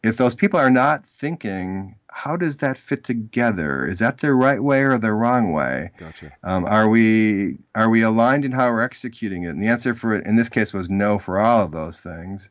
[0.01, 3.85] if those people are not thinking how does that fit together?
[3.85, 5.91] Is that the right way or the wrong way?
[5.97, 6.31] Gotcha.
[6.45, 9.49] Um, are we are we aligned in how we're executing it?
[9.49, 12.49] And the answer for it in this case was no for all of those things.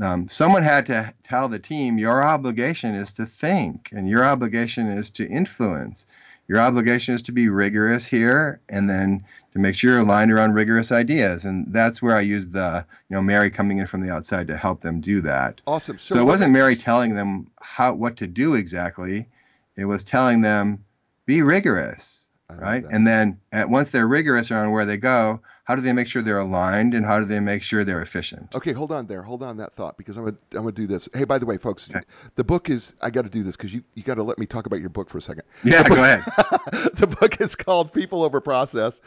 [0.00, 4.86] Um, someone had to tell the team your obligation is to think and your obligation
[4.86, 6.06] is to influence.
[6.50, 10.54] Your obligation is to be rigorous here and then to make sure you're aligned around
[10.54, 11.44] rigorous ideas.
[11.44, 14.56] And that's where I used the, you know, Mary coming in from the outside to
[14.56, 15.60] help them do that.
[15.64, 15.98] Awesome.
[15.98, 19.28] So, it wasn't Mary telling them how what to do exactly.
[19.76, 20.84] It was telling them
[21.24, 22.19] be rigorous,
[22.58, 22.82] right?
[22.82, 22.92] that.
[22.92, 26.20] And then at, once they're rigorous around where they go, how do they make sure
[26.20, 28.56] they're aligned and how do they make sure they're efficient?
[28.56, 29.22] Okay, hold on there.
[29.22, 31.08] Hold on that thought because I'm gonna I'm gonna do this.
[31.14, 31.88] Hey, by the way, folks,
[32.34, 34.46] the book is I got to do this because you you got to let me
[34.46, 35.44] talk about your book for a second.
[35.62, 36.90] Yeah, The go book- ahead.
[36.94, 39.00] the book is called People Over Process.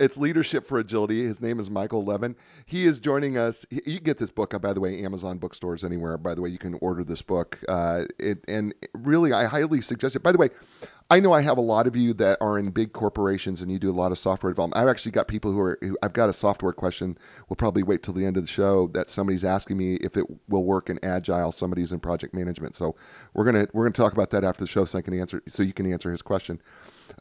[0.00, 1.24] It's Leadership for Agility.
[1.24, 2.34] His name is Michael Levine.
[2.66, 3.64] He is joining us.
[3.70, 6.18] he- You can get this book, by the way, Amazon bookstores anywhere.
[6.18, 7.58] By the way, you can order this book.
[7.68, 10.22] Uh, it and really, I highly suggest it.
[10.24, 10.50] By the way.
[11.10, 13.78] I know I have a lot of you that are in big corporations and you
[13.78, 14.80] do a lot of software development.
[14.80, 17.16] I've actually got people who are, who, I've got a software question.
[17.48, 20.26] We'll probably wait till the end of the show that somebody's asking me if it
[20.48, 21.50] will work in agile.
[21.50, 22.76] Somebody's in project management.
[22.76, 22.94] So
[23.32, 25.18] we're going to, we're going to talk about that after the show so I can
[25.18, 26.60] answer, so you can answer his question.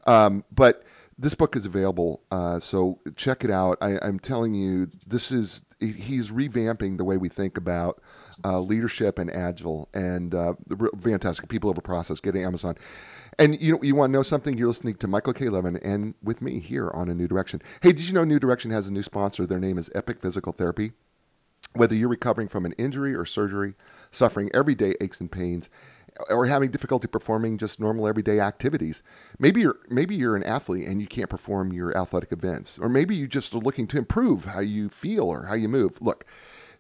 [0.06, 0.84] Um, but
[1.17, 3.78] this book is available, uh, so check it out.
[3.82, 8.02] I, I'm telling you, this is he's revamping the way we think about
[8.43, 10.54] uh, leadership and agile, and uh,
[11.02, 11.50] fantastic.
[11.50, 12.19] People over process.
[12.19, 12.76] Get Amazon.
[13.39, 14.58] And you you want to know something?
[14.58, 15.47] You're listening to Michael K.
[15.50, 17.62] Levine and with me here on A New Direction.
[17.82, 19.45] Hey, did you know New Direction has a new sponsor?
[19.45, 20.91] Their name is Epic Physical Therapy.
[21.73, 23.76] Whether you're recovering from an injury or surgery,
[24.10, 25.69] suffering everyday aches and pains,
[26.32, 29.04] or having difficulty performing just normal everyday activities,
[29.38, 33.15] maybe you're maybe you're an athlete and you can't perform your athletic events, or maybe
[33.15, 36.02] you just are looking to improve how you feel or how you move.
[36.02, 36.26] Look,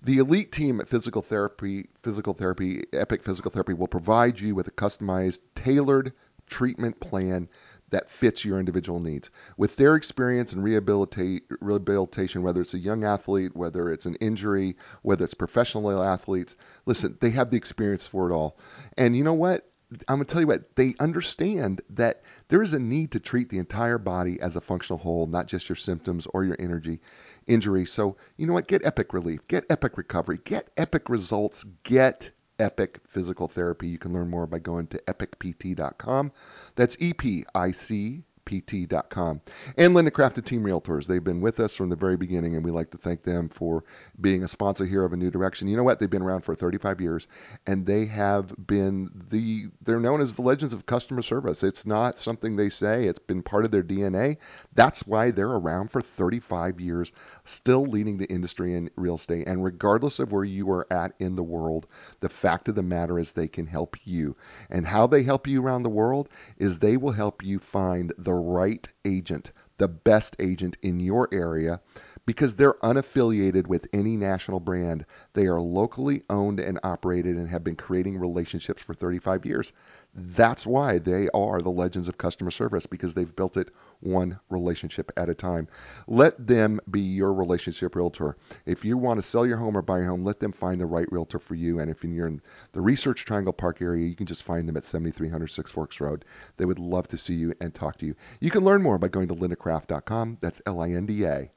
[0.01, 4.67] the elite team at Physical Therapy, Physical Therapy, Epic Physical Therapy will provide you with
[4.67, 6.13] a customized, tailored
[6.47, 7.47] treatment plan
[7.89, 9.29] that fits your individual needs.
[9.55, 15.23] With their experience in rehabilitation, whether it's a young athlete, whether it's an injury, whether
[15.23, 18.57] it's professional athletes, listen, they have the experience for it all.
[18.97, 19.69] And you know what?
[20.09, 23.47] I'm going to tell you what, they understand that there is a need to treat
[23.47, 26.99] the entire body as a functional whole, not just your symptoms or your energy
[27.47, 27.85] injury.
[27.85, 28.67] So, you know what?
[28.67, 33.87] Get epic relief, get epic recovery, get epic results, get epic physical therapy.
[33.87, 36.31] You can learn more by going to epicpt.com.
[36.75, 39.41] That's E P I C pt.com.
[39.75, 41.05] And Linda Craft and Team Realtors.
[41.05, 43.83] They've been with us from the very beginning, and we like to thank them for
[44.21, 45.67] being a sponsor here of A New Direction.
[45.67, 45.99] You know what?
[45.99, 47.27] They've been around for 35 years,
[47.67, 51.61] and they have been the, they're known as the legends of customer service.
[51.61, 54.37] It's not something they say, it's been part of their DNA.
[54.73, 57.11] That's why they're around for 35 years,
[57.43, 59.47] still leading the industry in real estate.
[59.47, 61.85] And regardless of where you are at in the world,
[62.21, 64.37] the fact of the matter is they can help you.
[64.69, 68.36] And how they help you around the world is they will help you find the
[68.39, 71.81] right agent, the best agent in your area,
[72.25, 75.05] because they're unaffiliated with any national brand.
[75.33, 79.71] They are locally owned and operated and have been creating relationships for 35 years.
[80.19, 85.11] That's why they are the legends of customer service because they've built it one relationship
[85.15, 85.67] at a time.
[86.07, 88.35] Let them be your relationship realtor.
[88.65, 90.87] If you want to sell your home or buy your home, let them find the
[90.87, 91.79] right realtor for you.
[91.79, 94.85] And if you're in the Research Triangle Park area, you can just find them at
[94.85, 96.25] 7300 Six Forks Road.
[96.57, 98.15] They would love to see you and talk to you.
[98.39, 100.39] You can learn more by going to lindacraft.com.
[100.41, 101.51] That's L I N D A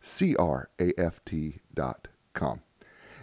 [0.00, 2.60] C R A F T.com.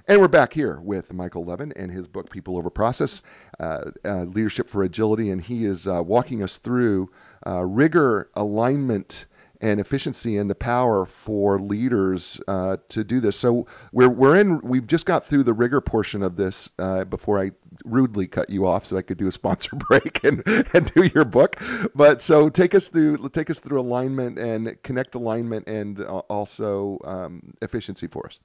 [0.06, 3.22] And we're back here with Michael Levine and his book, People Over Process
[3.58, 5.32] uh, uh, Leadership for Agility.
[5.32, 7.10] And he is uh, walking us through
[7.48, 9.28] uh, rigor, alignment,
[9.62, 13.38] and efficiency and the power for leaders uh, to do this.
[13.38, 17.42] So we're, we're in, we've just got through the rigor portion of this uh, before
[17.42, 17.52] I
[17.86, 21.24] rudely cut you off so I could do a sponsor break and, and do your
[21.24, 21.56] book.
[21.96, 27.54] But so take us through, take us through alignment and connect alignment and also um,
[27.62, 28.42] efficiency for us.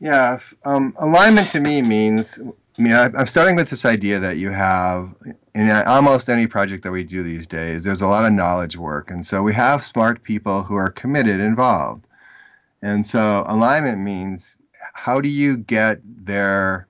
[0.00, 2.40] Yeah, um, alignment to me means,
[2.78, 5.14] I mean, I, I'm starting with this idea that you have
[5.54, 9.10] in almost any project that we do these days, there's a lot of knowledge work.
[9.10, 12.06] And so we have smart people who are committed, involved.
[12.82, 14.58] And so alignment means
[14.92, 16.88] how do you get their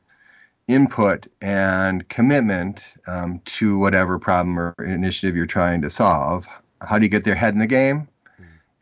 [0.66, 6.48] input and commitment um, to whatever problem or initiative you're trying to solve?
[6.80, 8.08] How do you get their head in the game?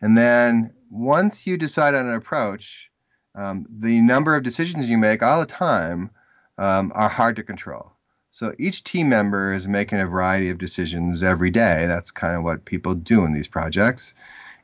[0.01, 2.92] And then once you decide on an approach,
[3.35, 6.11] um, the number of decisions you make all the time
[6.59, 7.93] um, are hard to control.
[8.31, 11.87] So each team member is making a variety of decisions every day.
[11.87, 14.15] That's kind of what people do in these projects.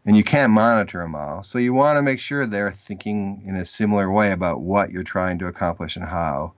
[0.07, 1.43] And you can't monitor them all.
[1.43, 5.03] So you want to make sure they're thinking in a similar way about what you're
[5.03, 6.55] trying to accomplish and how.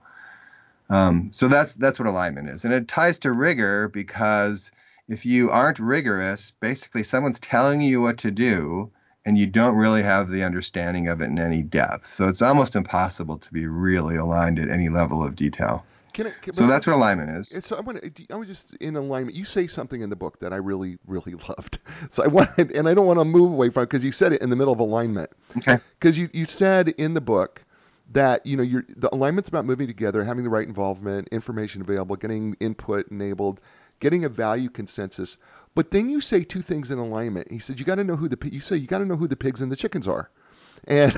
[0.89, 4.71] Um, so that's that's what alignment is, and it ties to rigor because
[5.07, 8.91] if you aren't rigorous, basically someone's telling you what to do,
[9.25, 12.07] and you don't really have the understanding of it in any depth.
[12.07, 15.85] So it's almost impossible to be really aligned at any level of detail.
[16.13, 17.65] Can I, can, so that's what alignment is.
[17.65, 18.25] So I want to.
[18.31, 19.35] I was just in alignment.
[19.35, 21.79] You say something in the book that I really, really loved.
[22.09, 24.33] So I wanted, and I don't want to move away from it because you said
[24.33, 25.29] it in the middle of alignment.
[25.57, 25.79] Okay.
[25.99, 27.63] Because you you said in the book
[28.11, 32.17] that you know your the alignment's about moving together, having the right involvement, information available,
[32.17, 33.61] getting input enabled,
[34.01, 35.37] getting a value consensus.
[35.73, 37.49] But then you say two things in alignment.
[37.49, 39.29] He said you got to know who the you say you got to know who
[39.29, 40.29] the pigs and the chickens are,
[40.85, 41.15] and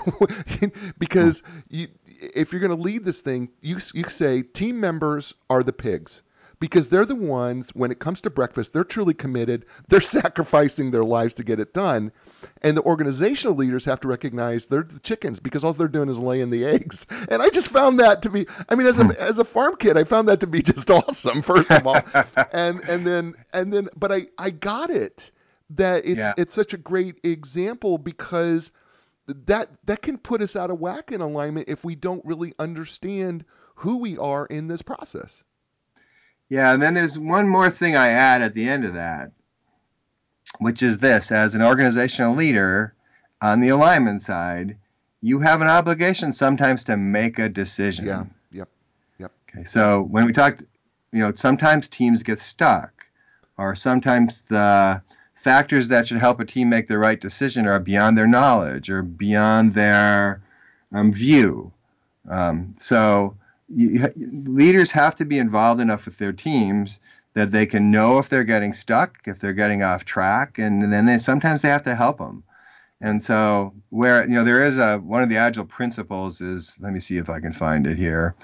[0.99, 1.59] because hmm.
[1.69, 5.73] you, if you're going to lead this thing, you you say team members are the
[5.73, 6.21] pigs
[6.63, 9.65] because they're the ones when it comes to breakfast they're truly committed.
[9.89, 12.13] They're sacrificing their lives to get it done.
[12.61, 16.19] And the organizational leaders have to recognize they're the chickens because all they're doing is
[16.19, 17.05] laying the eggs.
[17.27, 19.11] And i just found that to be i mean as a hmm.
[19.19, 21.99] as a farm kid i found that to be just awesome first of all.
[22.53, 25.31] And and then and then but i i got it
[25.71, 26.31] that it's Yeah.
[26.37, 28.71] it's such a great example because
[29.27, 33.43] that that can put us out of whack in alignment if we don't really understand
[33.75, 35.43] who we are in this process
[36.53, 39.31] Yeah, and then there's one more thing I add at the end of that,
[40.59, 42.93] which is this as an organizational leader
[43.41, 44.77] on the alignment side,
[45.19, 48.05] you have an obligation sometimes to make a decision.
[48.05, 48.69] yeah yep
[49.17, 49.31] yep.
[49.49, 50.63] Okay, so when we talked,
[51.11, 53.07] you know, sometimes teams get stuck,
[53.57, 55.01] or sometimes the
[55.33, 59.01] factors that should help a team make the right decision are beyond their knowledge or
[59.01, 60.43] beyond their
[60.91, 61.71] um, view.
[62.29, 63.37] Um, so
[63.75, 64.07] you,
[64.45, 66.99] leaders have to be involved enough with their teams
[67.33, 71.05] that they can know if they're getting stuck, if they're getting off track, and then
[71.05, 72.43] they sometimes they have to help them.
[73.01, 76.93] And so where you know there is a one of the agile principles is let
[76.93, 78.35] me see if I can find it here.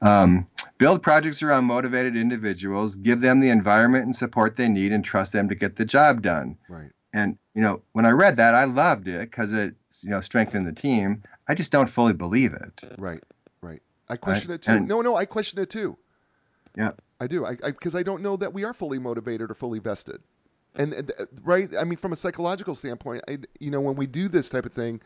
[0.00, 5.04] Um, build projects around motivated individuals, give them the environment and support they need, and
[5.04, 6.56] trust them to get the job done.
[6.68, 10.20] right And you know, when I read that, I loved it because it you know
[10.20, 11.22] strengthened the team.
[11.48, 12.82] I just don't fully believe it.
[12.98, 13.22] Right.
[14.12, 14.72] I question it too.
[14.72, 15.96] and- no, no, I question it too.
[16.76, 16.92] Yeah.
[17.20, 17.46] I do.
[17.46, 20.20] I because I, don't know that we are fully motivated or fully vested.
[20.74, 24.06] And and, uh, right, I mean, from a psychological standpoint, I, you know, when we
[24.06, 25.00] do this type of thing,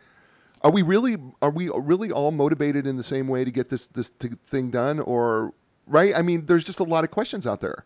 [0.62, 3.86] are we really are we really all motivated in the same way to get this
[3.88, 5.52] this thing done, or
[5.86, 6.16] right?
[6.16, 7.84] I mean, there's just a lot of questions out there.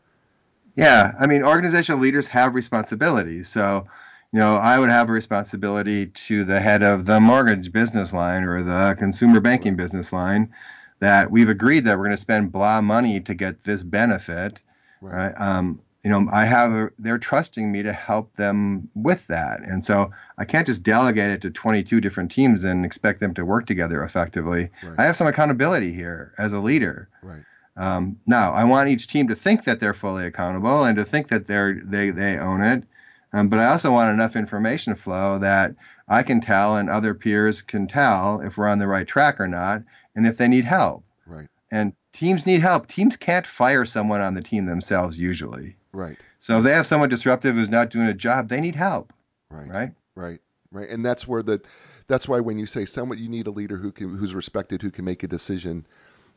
[0.76, 3.48] Yeah, I mean, organizational leaders have responsibilities.
[3.48, 3.88] So,
[4.32, 8.44] you know, I would have a responsibility to the head of the mortgage business line
[8.44, 10.52] or the consumer banking business line
[11.00, 14.62] that we've agreed that we're going to spend blah money to get this benefit.
[15.00, 15.32] Right.
[15.36, 19.84] Um, you know, I have a, they're trusting me to help them with that, and
[19.84, 23.66] so I can't just delegate it to 22 different teams and expect them to work
[23.66, 24.70] together effectively.
[24.82, 24.94] Right.
[24.98, 27.10] I have some accountability here as a leader.
[27.22, 27.42] Right.
[27.76, 31.28] Um, now, I want each team to think that they're fully accountable and to think
[31.28, 32.84] that they're they they own it.
[33.32, 35.74] Um, but I also want enough information flow that
[36.08, 39.46] I can tell and other peers can tell if we're on the right track or
[39.46, 39.82] not,
[40.14, 41.04] and if they need help.
[41.26, 41.48] Right.
[41.70, 42.86] And teams need help.
[42.86, 45.76] Teams can't fire someone on the team themselves usually.
[45.92, 46.16] Right.
[46.38, 49.12] So if they have someone disruptive who's not doing a job, they need help,
[49.50, 49.68] Right.
[49.68, 49.92] right?
[50.16, 50.40] Right,
[50.72, 51.62] right, and that's where the,
[52.08, 54.90] that's why when you say someone, you need a leader who can, who's respected, who
[54.90, 55.86] can make a decision,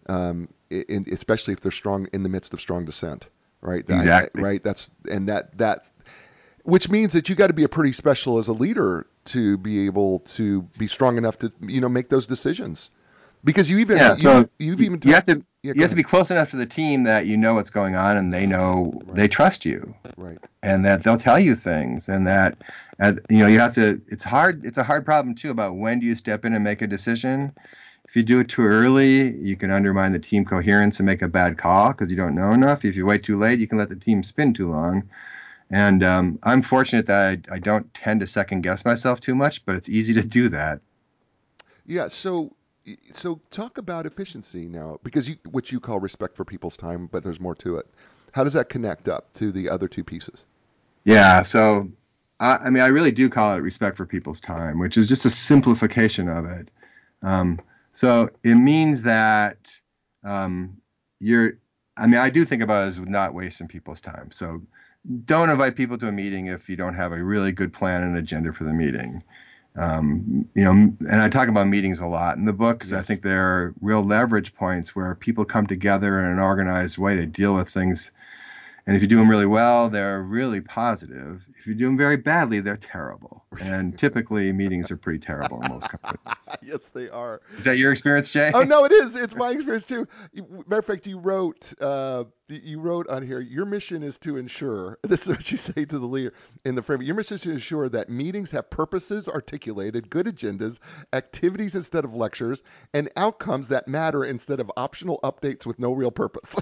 [0.08, 3.28] um, in, especially if they're strong in the midst of strong dissent,
[3.62, 3.86] right?
[3.88, 4.44] That- Exactly.
[4.44, 4.64] right.
[4.64, 5.86] That's and that that,
[6.64, 9.86] which means that you got to be a pretty special as a leader to be
[9.86, 12.90] able to be strong enough to you know make those decisions,
[13.44, 14.16] because you even Yeah.
[14.16, 16.66] So you've even you have to yeah, you have to be close enough to the
[16.66, 19.96] team that you know what's going on and they know they trust you.
[20.18, 22.58] right, and that they'll tell you things and that
[23.00, 26.00] uh, you know you have to it's hard it's a hard problem too about when
[26.00, 27.54] do you step in and make a decision
[28.06, 31.28] if you do it too early you can undermine the team coherence and make a
[31.28, 33.88] bad call because you don't know enough if you wait too late you can let
[33.88, 35.10] the team spin too long
[35.72, 39.66] and um, i'm fortunate that I, I don't tend to second guess myself too much
[39.66, 40.82] but it's easy to do that
[41.86, 42.08] yeah.
[42.08, 42.56] So
[43.14, 47.24] so talk about efficiency now, because you what you call respect for people's time, but
[47.24, 47.88] there's more to it.
[48.32, 50.46] How does that connect up to the other two pieces?
[51.06, 51.90] Yeah, so
[52.40, 55.26] I, I mean, I really do call it respect for people's time, which is just
[55.26, 56.72] a simplification of it.
[57.22, 57.60] Um,
[57.94, 59.80] so it means that
[60.24, 60.82] um,
[61.20, 61.54] you're,
[61.96, 64.32] I mean, I do think about it as not wasting people's time.
[64.32, 64.62] So
[65.26, 68.18] don't invite people to a meeting if you don't have a really good plan and
[68.18, 69.24] agenda for the meeting.
[69.76, 73.02] Um, you know, and I talk about meetings a lot in the book because I
[73.02, 77.56] think they're real leverage points where people come together in an organized way to deal
[77.56, 78.12] with things
[78.86, 81.48] and if you do them really well, they're really positive.
[81.58, 83.46] If you do them very badly, they're terrible.
[83.62, 86.50] And typically, meetings are pretty terrible in most companies.
[86.62, 87.42] yes, they are.
[87.56, 88.52] Is that your experience, Jay?
[88.54, 89.16] Oh no, it is.
[89.24, 90.06] It's my experience too.
[90.68, 93.40] Matter of fact, you wrote uh, you wrote on here.
[93.40, 94.98] Your mission is to ensure.
[95.14, 96.34] This is what you say to the leader
[96.66, 97.04] in the frame.
[97.04, 100.80] Your mission is to ensure that meetings have purposes articulated, good agendas,
[101.14, 102.64] activities instead of lectures,
[102.96, 106.56] and outcomes that matter instead of optional updates with no real purpose.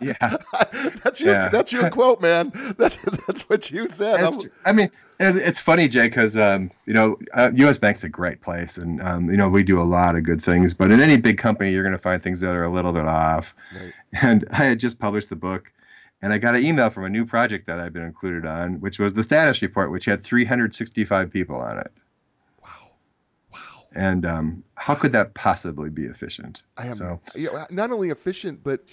[0.00, 0.36] yeah.
[1.04, 1.48] that's your yeah.
[1.48, 2.50] that's your quote, man.
[2.76, 2.96] That's
[3.26, 4.18] that's what you said.
[4.64, 4.90] I mean,
[5.22, 7.78] it's funny, Jay, because um, you know, uh, U.S.
[7.78, 10.74] Bank's a great place, and um, you know, we do a lot of good things.
[10.74, 13.06] But in any big company, you're going to find things that are a little bit
[13.06, 13.54] off.
[13.74, 13.92] Right.
[14.20, 15.72] And I had just published the book,
[16.20, 18.98] and I got an email from a new project that I've been included on, which
[18.98, 21.92] was the status report, which had 365 people on it.
[22.62, 22.70] Wow.
[23.52, 23.86] Wow.
[23.94, 26.62] And um, how could that possibly be efficient?
[26.76, 27.20] I am so,
[27.70, 28.84] not only efficient, but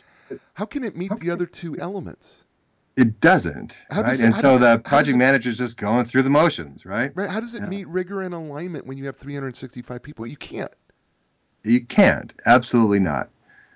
[0.54, 2.44] how can it meet the other two elements?
[3.00, 4.10] It doesn't, how right?
[4.10, 7.14] Does, and so the project manager is just going through the motions, right?
[7.16, 7.30] Right.
[7.30, 7.70] How does it yeah.
[7.70, 10.28] meet rigor and alignment when you have 365 people?
[10.28, 10.72] You can't.
[11.64, 12.34] You can't.
[12.46, 13.30] Absolutely not.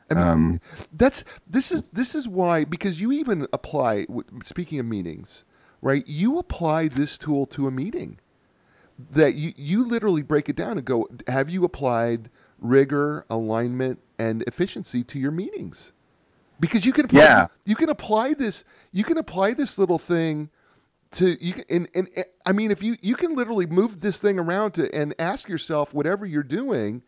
[0.09, 0.61] I mean, um,
[0.91, 4.07] that's this is this is why because you even apply.
[4.43, 5.45] Speaking of meetings,
[5.81, 6.05] right?
[6.05, 8.19] You apply this tool to a meeting.
[9.11, 11.07] That you you literally break it down and go.
[11.29, 15.93] Have you applied rigor, alignment, and efficiency to your meetings?
[16.59, 17.47] Because you can apply, yeah.
[17.65, 20.49] you can apply this you can apply this little thing
[21.11, 24.19] to you can, and, and, and I mean if you you can literally move this
[24.19, 27.01] thing around to and ask yourself whatever you're doing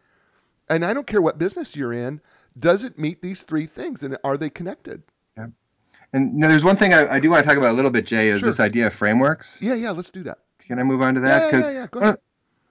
[0.69, 2.21] and I don't care what business you're in
[2.57, 5.03] does it meet these three things and are they connected?
[5.37, 5.47] Yeah
[6.13, 7.91] and you know, there's one thing I, I, do want to talk about a little
[7.91, 8.47] bit Jay is sure.
[8.47, 9.61] this idea of frameworks.
[9.61, 10.39] Yeah yeah let's do that.
[10.59, 11.51] Can I move on to that?
[11.51, 12.15] Because yeah, yeah, yeah, Go ahead.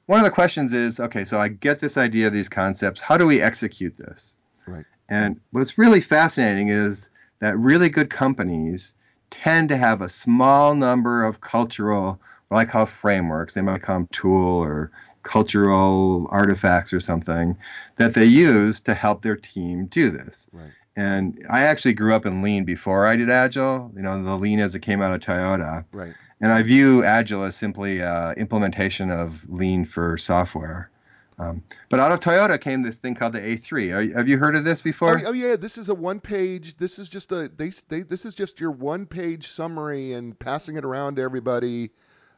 [0.06, 3.00] one of the questions is okay so I get this idea of these concepts.
[3.00, 4.36] How do we execute this?
[4.66, 8.94] Right and what's really fascinating is that really good companies
[9.30, 13.54] tend to have a small number of cultural, what I call frameworks.
[13.54, 14.90] They might call them tool or
[15.22, 17.56] cultural artifacts or something
[17.96, 20.48] that they use to help their team do this.
[20.52, 20.70] Right.
[20.96, 23.90] And I actually grew up in Lean before I did Agile.
[23.96, 25.84] You know, the Lean as it came out of Toyota.
[25.92, 26.14] Right.
[26.40, 30.90] And I view Agile as simply uh, implementation of Lean for software.
[31.38, 33.92] Um, but out of Toyota came this thing called the A3.
[33.92, 35.18] Are, have you heard of this before?
[35.20, 36.76] Oh, oh, yeah, this is a one-page.
[36.76, 40.84] This is just a they, they this is just your one-page summary and passing it
[40.84, 41.90] around to everybody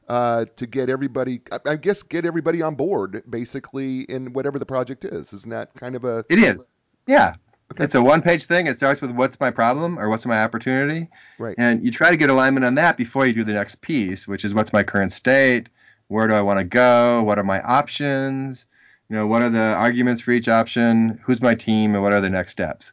[0.09, 1.43] uh, to get everybody.
[1.53, 5.33] I, I guess get everybody on board basically in whatever the project is.
[5.33, 6.25] Isn't that kind of a?
[6.31, 6.73] It is.
[7.07, 7.35] Yeah.
[7.73, 7.85] Okay.
[7.85, 8.69] It's a one-page thing.
[8.69, 11.57] It starts with what's my problem or what's my opportunity, right?
[11.59, 14.45] And you try to get alignment on that before you do the next piece, which
[14.45, 15.69] is what's my current state,
[16.07, 18.67] where do I want to go, what are my options
[19.09, 21.21] you know, what are the arguments for each option?
[21.25, 21.95] Who's my team?
[21.95, 22.93] And what are the next steps?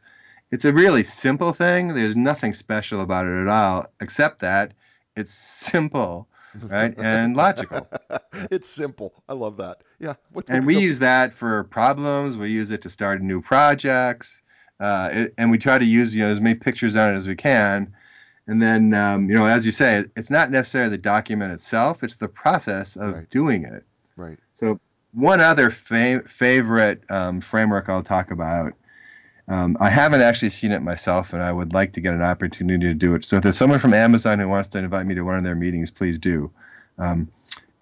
[0.50, 1.88] It's a really simple thing.
[1.88, 4.72] There's nothing special about it at all, except that
[5.16, 6.28] it's simple,
[6.62, 7.88] right, and logical.
[8.50, 9.24] it's simple.
[9.28, 9.82] I love that.
[9.98, 10.14] Yeah.
[10.32, 12.38] What, and we use that for problems.
[12.38, 14.42] We use it to start new projects,
[14.78, 17.26] uh, it, and we try to use you know as many pictures on it as
[17.26, 17.94] we can.
[18.46, 22.16] And then, um, you know, as you say, it's not necessarily the document itself; it's
[22.16, 23.30] the process of right.
[23.30, 23.84] doing it.
[24.16, 24.38] Right.
[24.52, 24.78] So
[25.14, 28.74] one other fa- favorite um, framework I'll talk about.
[29.46, 32.88] Um, I haven't actually seen it myself, and I would like to get an opportunity
[32.88, 33.24] to do it.
[33.24, 35.54] So if there's someone from Amazon who wants to invite me to one of their
[35.54, 36.50] meetings, please do.
[36.98, 37.28] Um,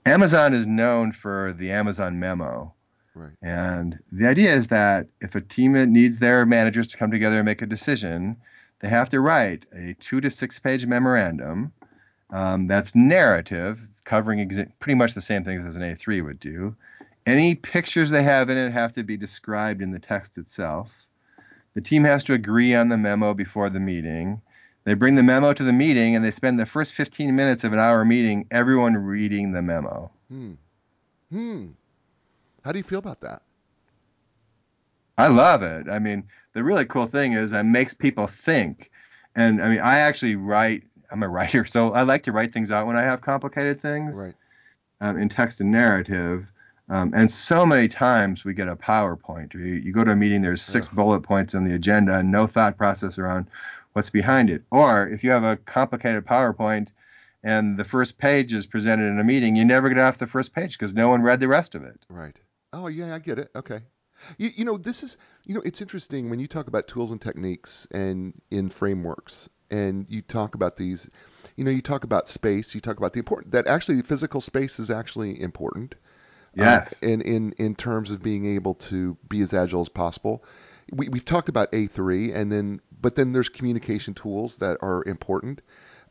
[0.05, 2.75] Amazon is known for the Amazon memo.
[3.15, 3.33] Right.
[3.43, 7.45] And the idea is that if a team needs their managers to come together and
[7.45, 8.39] make a decision,
[8.81, 11.73] they have to write a two to six page memorandum
[12.31, 16.75] um, that's narrative, covering exa- pretty much the same things as an A3 would do.
[17.27, 21.07] Any pictures they have in it have to be described in the text itself.
[21.75, 24.43] The team has to agree on the memo before the meeting.
[24.85, 27.73] They bring the memo to the meeting and they spend the first 15 minutes of
[27.73, 30.11] an hour meeting everyone reading the memo.
[30.29, 30.53] Hmm.
[31.31, 31.67] Hmm.
[32.65, 33.43] How do you feel about that?
[35.17, 35.89] I love it.
[35.89, 38.91] I mean, the really cool thing is it makes people think.
[39.37, 42.71] And I mean, I actually write, I'm a writer, so I like to write things
[42.71, 44.35] out when I have complicated things right.
[45.01, 46.51] um, in text and narrative.
[46.93, 49.55] Um, and so many times we get a PowerPoint.
[49.55, 50.97] You, you go to a meeting, there's six yeah.
[50.97, 53.47] bullet points on the agenda and no thought process around
[53.95, 54.65] what's behind it.
[54.71, 56.91] Or if you have a complicated PowerPoint
[57.43, 60.55] and the first page is presented in a meeting, you never get off the first
[60.55, 62.05] page because no one read the rest of it.
[62.11, 62.39] Right.
[62.75, 63.51] Oh, yeah, I get it.
[63.57, 63.81] Okay.
[64.37, 65.17] You, you know, this is,
[65.47, 70.05] you know, it's interesting when you talk about tools and techniques and in frameworks and
[70.11, 71.09] you talk about these
[71.57, 74.79] you know, you talk about space, you talk about the important that actually physical space
[74.79, 75.95] is actually important.
[76.59, 77.03] Uh, Yes.
[77.03, 80.45] in in in terms of being able to be as agile as possible.
[80.93, 85.61] We we've talked about A3 and then but then there's communication tools that are important.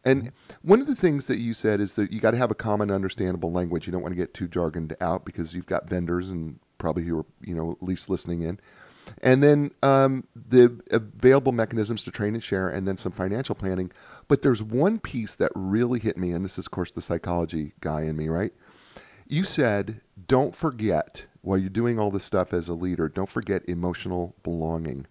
[0.04, 0.32] And
[0.64, 2.90] one of the things that you said is that you got to have a common
[2.90, 3.86] understandable language.
[3.86, 7.20] You don't want to get too jargoned out because you've got vendors and probably who
[7.20, 8.60] are, you know, at least listening in.
[9.22, 13.92] And then um, the available mechanisms to train and share, and then some financial planning.
[14.28, 17.74] But there's one piece that really hit me, and this is, of course, the psychology
[17.82, 18.54] guy in me, right?
[19.32, 23.64] You said, don't forget, while you're doing all this stuff as a leader, don't forget
[23.70, 25.08] emotional belonging.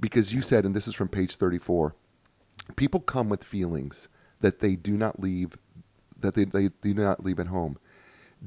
[0.00, 1.94] Because you said, and this is from page 34,
[2.76, 4.08] people come with feelings
[4.40, 5.54] that they do not leave,
[6.18, 7.76] that they, they do not leave at home.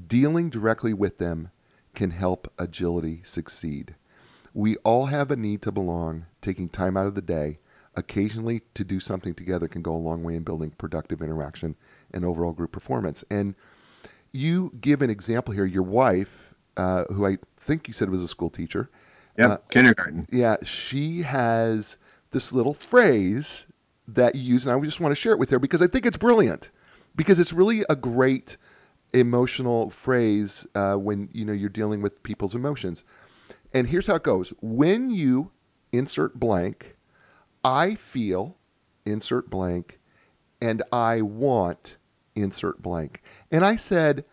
[0.08, 1.52] Dealing directly with them
[1.94, 3.94] can help agility succeed.
[4.56, 6.26] We all have a need to belong.
[6.42, 7.60] Taking time out of the day,
[7.96, 11.76] occasionally to do something together, can go a long way in building productive interaction
[12.10, 13.24] and overall group performance.
[13.30, 13.54] And
[14.36, 15.66] you give an example here.
[15.66, 18.90] Your wife, uh, who I think you said was a school teacher,
[19.38, 20.28] yeah, uh, kindergarten.
[20.32, 21.98] yeah, she has
[22.32, 23.66] this little phrase
[24.10, 26.06] that you use, and I just want to share it with her because I think
[26.06, 26.70] it's brilliant.
[27.16, 28.58] Because it's really a great
[29.14, 33.06] emotional phrase uh, when you know you're dealing with people's emotions.
[33.74, 35.52] And here's how it goes: when you
[35.94, 36.96] insert blank,
[37.64, 38.58] I feel
[39.06, 40.00] insert blank,
[40.62, 41.96] and I want
[42.36, 43.22] insert blank.
[43.52, 44.26] And I said,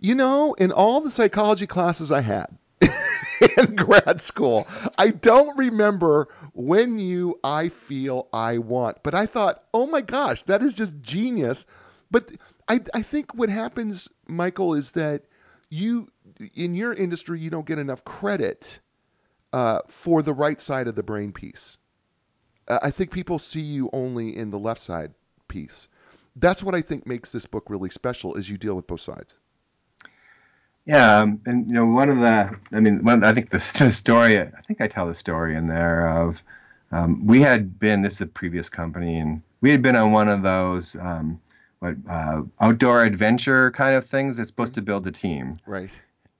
[0.00, 2.46] you know, in all the psychology classes I had
[3.58, 4.66] in grad school,
[4.98, 9.02] I don't remember when you I feel I want.
[9.02, 11.66] But I thought, oh my gosh, that is just genius.
[12.10, 12.32] But
[12.68, 15.24] I, I think what happens, Michael, is that
[15.68, 16.10] you
[16.54, 18.80] in your industry you don't get enough credit
[19.52, 21.76] uh, for the right side of the brain piece.
[22.66, 25.12] Uh, I think people see you only in the left side
[25.48, 25.88] piece.
[26.36, 29.36] That's what I think makes this book really special is you deal with both sides.
[30.86, 33.56] Yeah, um, and you know, one of the, I mean, one the, I think the,
[33.78, 36.42] the story, I think I tell the story in there of,
[36.92, 40.28] um, we had been, this is a previous company, and we had been on one
[40.28, 41.40] of those, um,
[41.78, 45.58] what, uh, outdoor adventure kind of things that's supposed to build a team.
[45.66, 45.90] Right.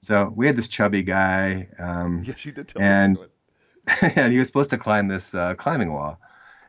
[0.03, 3.27] So we had this chubby guy, um, Yes, you did tell And- me.
[4.17, 6.19] and he was supposed to climb this uh, climbing wall.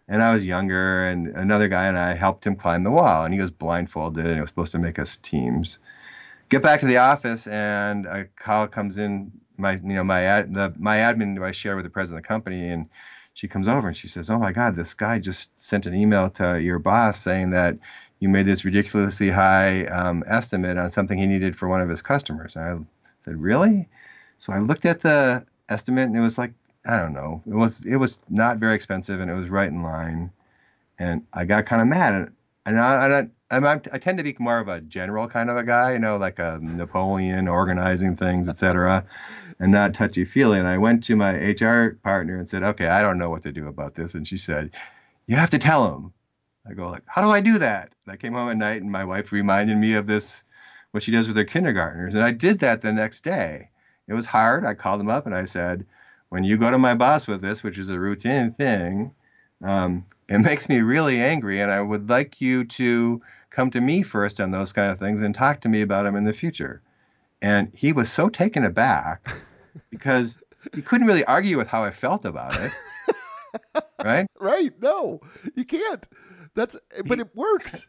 [0.07, 3.33] And I was younger, and another guy and I helped him climb the wall, and
[3.33, 5.79] he was blindfolded, and it was supposed to make us teams.
[6.49, 9.31] Get back to the office, and a call comes in.
[9.57, 12.27] My, you know, my ad, the my admin I share with the president of the
[12.27, 12.87] company, and
[13.33, 16.29] she comes over and she says, "Oh my God, this guy just sent an email
[16.31, 17.75] to your boss saying that
[18.19, 22.01] you made this ridiculously high um, estimate on something he needed for one of his
[22.01, 22.85] customers." And I
[23.21, 23.87] said, "Really?"
[24.37, 26.53] So I looked at the estimate, and it was like
[26.85, 27.41] I don't know.
[27.47, 30.31] It was it was not very expensive and it was right in line,
[30.99, 32.31] and I got kind of mad.
[32.67, 35.63] And, I, I, I'm, I tend to be more of a general kind of a
[35.63, 39.05] guy, you know, like a Napoleon, organizing things, etc.,
[39.59, 40.57] and not touchy feely.
[40.57, 43.51] And I went to my HR partner and said, okay, I don't know what to
[43.51, 44.15] do about this.
[44.15, 44.75] And she said,
[45.27, 46.11] you have to tell him.
[46.67, 47.93] I go like, how do I do that?
[48.05, 50.43] And I came home at night and my wife reminded me of this,
[50.91, 53.69] what she does with her kindergartners, and I did that the next day.
[54.07, 54.65] It was hard.
[54.65, 55.85] I called him up and I said
[56.35, 59.15] when you go to my boss with this, which is a routine thing,
[59.63, 64.03] um, it makes me really angry, and I would like you to come to me
[64.03, 66.81] first on those kind of things and talk to me about them in the future.
[67.41, 69.29] And he was so taken aback
[69.89, 70.37] because
[70.73, 72.73] he couldn't really argue with how I felt about it,
[74.03, 74.27] right?
[74.37, 74.73] Right.
[74.81, 75.21] No,
[75.55, 76.05] you can't.
[76.53, 76.75] That's
[77.05, 77.87] but it works.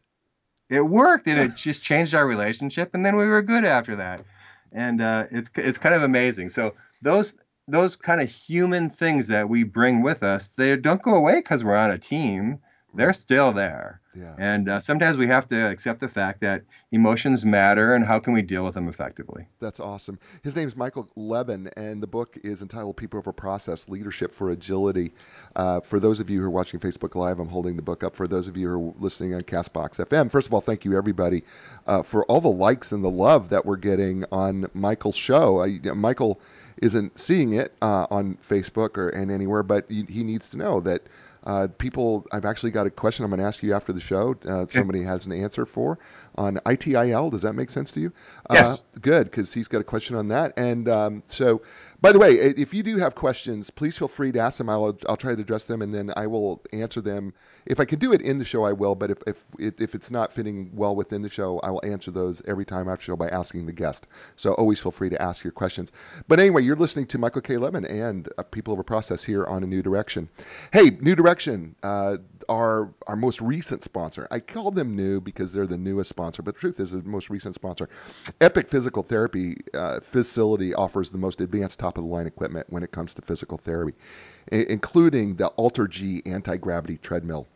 [0.70, 4.24] It worked, and it just changed our relationship, and then we were good after that.
[4.70, 6.50] And uh, it's it's kind of amazing.
[6.50, 7.36] So those
[7.68, 11.64] those kind of human things that we bring with us, they don't go away because
[11.64, 12.60] we're on a team.
[12.94, 14.00] They're still there.
[14.14, 14.34] Yeah.
[14.38, 18.32] And uh, sometimes we have to accept the fact that emotions matter and how can
[18.32, 19.46] we deal with them effectively.
[19.60, 20.18] That's awesome.
[20.42, 24.50] His name is Michael Levine, and the book is entitled People Over Process Leadership for
[24.50, 25.12] Agility.
[25.54, 28.16] Uh, for those of you who are watching Facebook Live, I'm holding the book up.
[28.16, 30.96] For those of you who are listening on Castbox FM, first of all, thank you,
[30.96, 31.44] everybody,
[31.86, 35.62] uh, for all the likes and the love that we're getting on Michael's show.
[35.62, 36.40] I, Michael
[36.82, 40.80] isn't seeing it uh, on Facebook or and anywhere, but he, he needs to know
[40.80, 41.02] that
[41.44, 44.36] uh, people, I've actually got a question I'm going to ask you after the show.
[44.46, 45.98] Uh, somebody has an answer for
[46.36, 47.30] on ITIL.
[47.30, 48.12] Does that make sense to you?
[48.52, 48.82] Yes.
[48.82, 50.52] Uh, good, because he's got a question on that.
[50.56, 51.62] And um, so,
[52.00, 54.68] by the way, if you do have questions, please feel free to ask them.
[54.68, 57.32] I'll I'll try to address them, and then I will answer them.
[57.64, 58.94] If I can do it in the show, I will.
[58.94, 62.42] But if if if it's not fitting well within the show, I will answer those
[62.46, 64.06] every time after show by asking the guest.
[64.36, 65.90] So always feel free to ask your questions.
[66.28, 67.56] But anyway, you're listening to Michael K.
[67.56, 70.28] Levine and uh, People a Process here on a New Direction.
[70.72, 72.18] Hey, New Direction, uh,
[72.48, 74.28] our our most recent sponsor.
[74.30, 77.30] I call them new because they're the newest sponsor, but the truth is, the most
[77.30, 77.88] recent sponsor.
[78.40, 82.82] Epic Physical Therapy uh, facility offers the most advanced top of the line equipment when
[82.82, 83.94] it comes to physical therapy,
[84.52, 87.46] I- including the Alter G anti gravity treadmill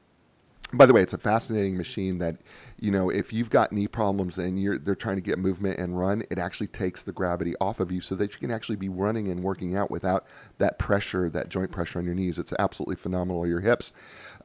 [0.73, 2.37] by the way, it's a fascinating machine that,
[2.79, 5.99] you know, if you've got knee problems and you're they're trying to get movement and
[5.99, 8.89] run, it actually takes the gravity off of you so that you can actually be
[8.89, 10.27] running and working out without
[10.59, 12.39] that pressure, that joint pressure on your knees.
[12.39, 13.47] It's absolutely phenomenal.
[13.47, 13.93] Your hips.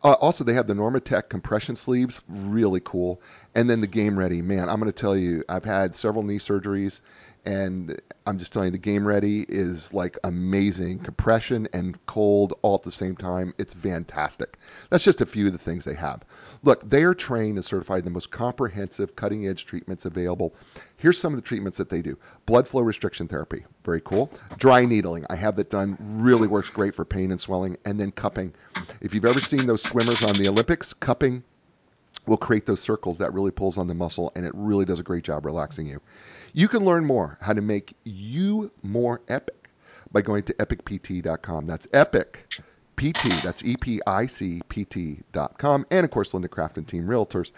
[0.03, 3.21] Uh, also, they have the Normatec compression sleeves, really cool.
[3.55, 6.37] And then the Game Ready, man, I'm going to tell you, I've had several knee
[6.37, 7.01] surgeries,
[7.45, 10.99] and I'm just telling you, the Game Ready is like amazing.
[10.99, 13.53] Compression and cold all at the same time.
[13.57, 14.57] It's fantastic.
[14.89, 16.23] That's just a few of the things they have.
[16.65, 20.55] Look, they are trained and certified in the most comprehensive, cutting edge treatments available.
[20.97, 24.31] Here's some of the treatments that they do blood flow restriction therapy, very cool.
[24.57, 27.77] Dry needling, I have that done, really works great for pain and swelling.
[27.85, 28.51] And then cupping.
[28.99, 31.43] If you've ever seen those swimmers on the Olympics, cupping
[32.25, 35.03] will create those circles that really pulls on the muscle and it really does a
[35.03, 36.01] great job relaxing you.
[36.53, 39.69] You can learn more how to make you more epic
[40.11, 41.67] by going to epicpt.com.
[41.67, 42.47] That's epic
[42.97, 45.85] PT, that's E P I C P T.com.
[45.91, 47.51] And of course, Linda Craft and Team Realtors,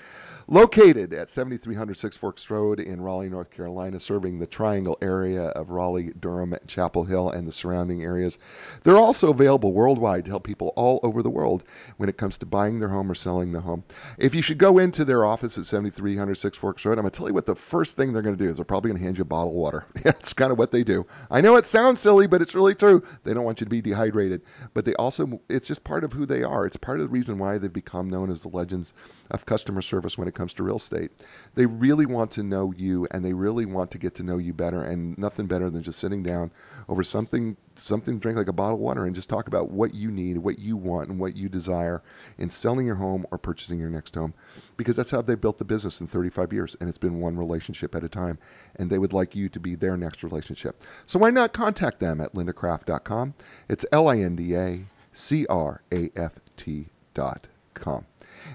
[0.48, 5.72] located at 7300 Six Forks Road in Raleigh, North Carolina, serving the triangle area of
[5.72, 8.38] Raleigh, Durham, Chapel Hill, and the surrounding areas.
[8.84, 11.64] They're also available worldwide to help people all over the world
[11.98, 13.84] when it comes to buying their home or selling the home.
[14.18, 17.18] If you should go into their office at 7300 Six Forks Road, I'm going to
[17.18, 19.04] tell you what the first thing they're going to do is they're probably going to
[19.04, 19.86] hand you a bottle of water.
[20.04, 21.06] That's kind of what they do.
[21.30, 23.04] I know it sounds silly, but it's really true.
[23.24, 24.42] They don't want you to be dehydrated,
[24.74, 26.66] but they also, it's just part of who they are.
[26.66, 28.94] It's part of the reason why they've become known as the legends
[29.32, 31.12] of customer service when it comes to real estate.
[31.56, 34.54] They really want to know you and they really want to get to know you
[34.54, 36.52] better and nothing better than just sitting down
[36.90, 39.94] over something something to drink like a bottle of water and just talk about what
[39.94, 42.02] you need, what you want and what you desire
[42.38, 44.34] in selling your home or purchasing your next home
[44.78, 47.96] because that's how they built the business in 35 years and it's been one relationship
[47.96, 48.38] at a time
[48.78, 50.84] and they would like you to be their next relationship.
[51.06, 53.34] So why not contact them at lindacraft.com.
[53.70, 54.86] It's L I N D A
[55.18, 58.06] C R A F T.com.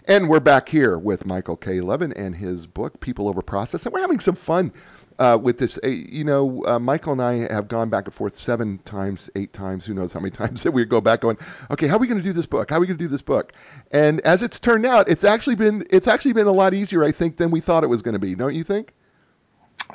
[0.06, 1.80] And we're back here with Michael K.
[1.80, 3.84] Levine and his book, People Over Process.
[3.84, 4.72] And we're having some fun
[5.18, 5.78] uh, with this.
[5.82, 9.52] Uh, you know, uh, Michael and I have gone back and forth seven times, eight
[9.52, 11.36] times, who knows how many times that we go back going,
[11.70, 12.70] okay, how are we going to do this book?
[12.70, 13.52] How are we going to do this book?
[13.90, 17.12] And as it's turned out, it's actually been it's actually been a lot easier, I
[17.12, 18.34] think, than we thought it was going to be.
[18.34, 18.92] Don't you think?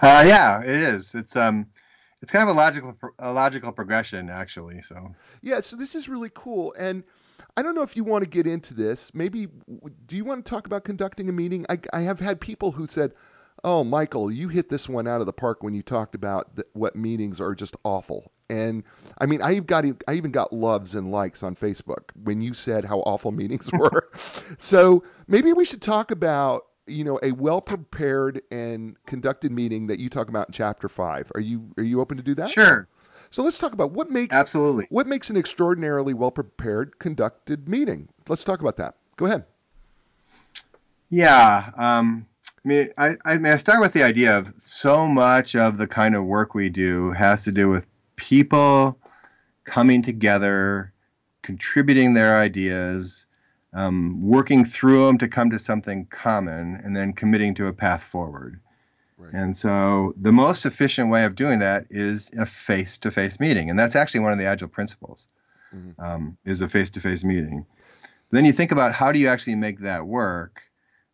[0.02, 1.16] Uh, yeah, it is.
[1.16, 1.68] It's um,
[2.22, 4.82] it's kind of a logical a logical progression actually.
[4.82, 7.04] So yeah, so this is really cool and.
[7.56, 9.12] I don't know if you want to get into this.
[9.16, 9.48] Maybe
[10.06, 11.66] do you want to talk about conducting a meeting?
[11.70, 13.14] I, I have had people who said,
[13.64, 16.96] "Oh, Michael, you hit this one out of the park when you talked about what
[16.96, 18.84] meetings are just awful." And
[19.18, 22.86] I mean, i've got I even got loves and likes on Facebook when you said
[22.86, 24.10] how awful meetings were.
[24.60, 30.00] so maybe we should talk about you know a well prepared and conducted meeting that
[30.00, 31.32] you talk about in chapter five.
[31.36, 32.50] Are you are you open to do that?
[32.50, 32.88] Sure.
[33.30, 38.08] So let's talk about what makes absolutely what makes an extraordinarily well prepared conducted meeting.
[38.28, 38.96] Let's talk about that.
[39.18, 39.46] Go ahead.
[41.10, 42.28] Yeah, um,
[42.66, 45.88] I mean, I, I, mean, I start with the idea of so much of the
[45.88, 49.00] kind of work we do has to do with people
[49.64, 50.92] coming together,
[51.44, 53.26] contributing their ideas,
[53.74, 58.04] um, working through them to come to something common, and then committing to a path
[58.04, 58.60] forward.
[59.18, 59.34] Right.
[59.34, 63.96] And so the most efficient way of doing that is a face-to-face meeting, and that's
[63.96, 65.28] actually one of the agile principles.
[65.76, 66.02] Mm-hmm.
[66.02, 67.66] Um, is a face-to-face meeting.
[68.32, 70.62] Then you think about how do you actually make that work,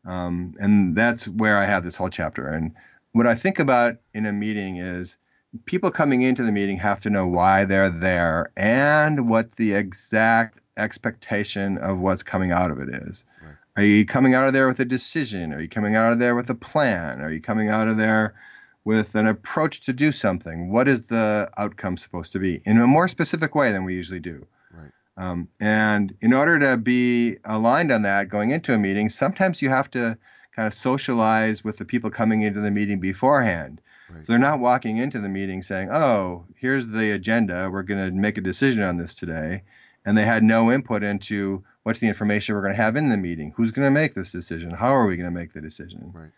[0.06, 2.48] um, and that's where I have this whole chapter.
[2.48, 2.76] And
[3.14, 5.18] what I think about in a meeting is
[5.66, 10.60] people coming into the meeting have to know why they're there and what the exact
[10.78, 13.26] expectation of what's coming out of it is.
[13.42, 13.56] Right.
[13.78, 15.54] Are you coming out of there with a decision?
[15.54, 17.22] Are you coming out of there with a plan?
[17.22, 18.36] Are you coming out of there
[18.84, 20.72] with an approach to do something?
[20.72, 24.20] What is the outcome supposed to be in a more specific way than we usually
[24.20, 24.46] do?
[24.72, 24.92] Right.
[25.18, 29.70] Um, and in order to be aligned on that going into a meeting, sometimes you
[29.70, 30.18] have to
[30.56, 33.82] kind of socialize with the people coming into the meeting beforehand.
[34.14, 34.26] Right.
[34.26, 37.70] So they're not walking into the meeting saying, "Oh, here's the agenda.
[37.72, 39.64] We're going to make a decision on this today,"
[40.06, 43.18] and they had no input into what's the information we're going to have in the
[43.18, 46.12] meeting, who's going to make this decision, how are we going to make the decision.
[46.14, 46.32] Right.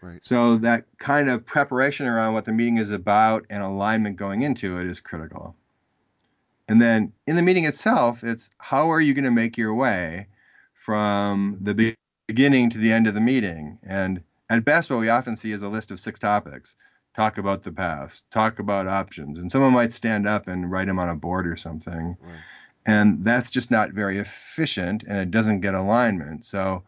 [0.00, 0.22] Right.
[0.22, 4.78] So that kind of preparation around what the meeting is about and alignment going into
[4.78, 5.56] it is critical.
[6.68, 10.28] And then in the meeting itself, it's how are you going to make your way
[10.74, 11.96] from the
[12.28, 13.78] beginning to the end of the meeting?
[13.82, 16.76] And at best, what we often see is a list of six topics.
[17.18, 21.00] Talk about the past, talk about options, and someone might stand up and write them
[21.00, 22.16] on a board or something.
[22.22, 22.38] Right.
[22.86, 26.44] And that's just not very efficient and it doesn't get alignment.
[26.44, 26.84] So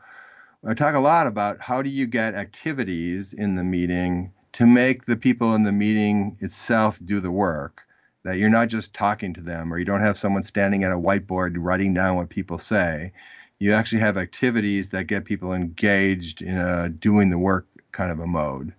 [0.65, 5.05] I talk a lot about how do you get activities in the meeting to make
[5.05, 7.83] the people in the meeting itself do the work.
[8.23, 10.97] That you're not just talking to them or you don't have someone standing at a
[10.97, 13.15] whiteboard writing down what people say.
[13.59, 18.21] You actually have activities that get people engaged in a doing the work kind of
[18.21, 18.75] a mode.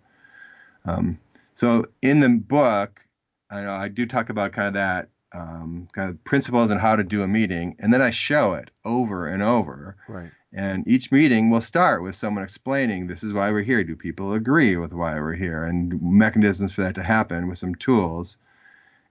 [0.86, 1.20] Um,
[1.62, 3.06] so in the book,
[3.52, 6.96] I know I do talk about kind of that um, kind of principles and how
[6.96, 9.96] to do a meeting, and then I show it over and over.
[10.08, 10.32] Right.
[10.52, 13.84] And each meeting will start with someone explaining this is why we're here.
[13.84, 15.62] Do people agree with why we're here?
[15.62, 18.40] And mechanisms for that to happen with some tools.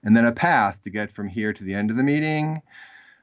[0.03, 2.62] And then a path to get from here to the end of the meeting.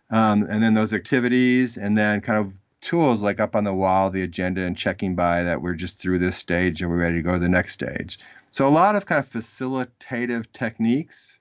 [0.09, 4.09] Um, and then those activities, and then kind of tools like up on the wall,
[4.09, 7.21] the agenda, and checking by that we're just through this stage and we're ready to
[7.21, 8.19] go to the next stage.
[8.51, 11.39] So a lot of kind of facilitative techniques.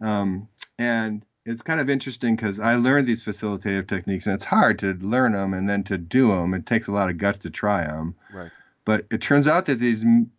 [0.00, 4.80] Um, and it's kind of interesting because I learned these facilitative techniques, and it's hard
[4.80, 6.54] to learn them and then to do them.
[6.54, 8.16] It takes a lot of guts to try them.
[8.32, 8.50] Right.
[8.84, 10.30] But it turns out that these m-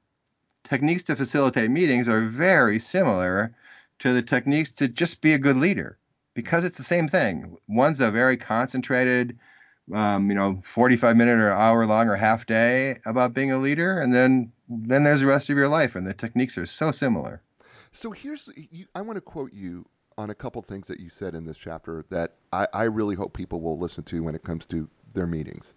[0.64, 3.54] techniques to facilitate meetings are very similar
[4.00, 5.98] to the techniques to just be a good leader
[6.34, 7.58] because it's the same thing.
[7.68, 9.40] One's a very concentrated,
[9.94, 14.00] um, you know, 45 minute or hour long or half day about being a leader,
[14.00, 17.42] and then then there's the rest of your life, and the techniques are so similar.
[17.94, 19.86] So here's, you, I want to quote you
[20.18, 23.34] on a couple things that you said in this chapter that I, I really hope
[23.34, 25.74] people will listen to when it comes to their meetings.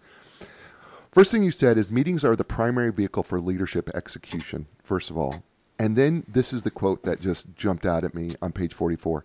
[1.13, 5.19] First thing you said is meetings are the primary vehicle for leadership execution, first of
[5.19, 5.43] all.
[5.79, 9.25] And then this is the quote that just jumped out at me on page 44.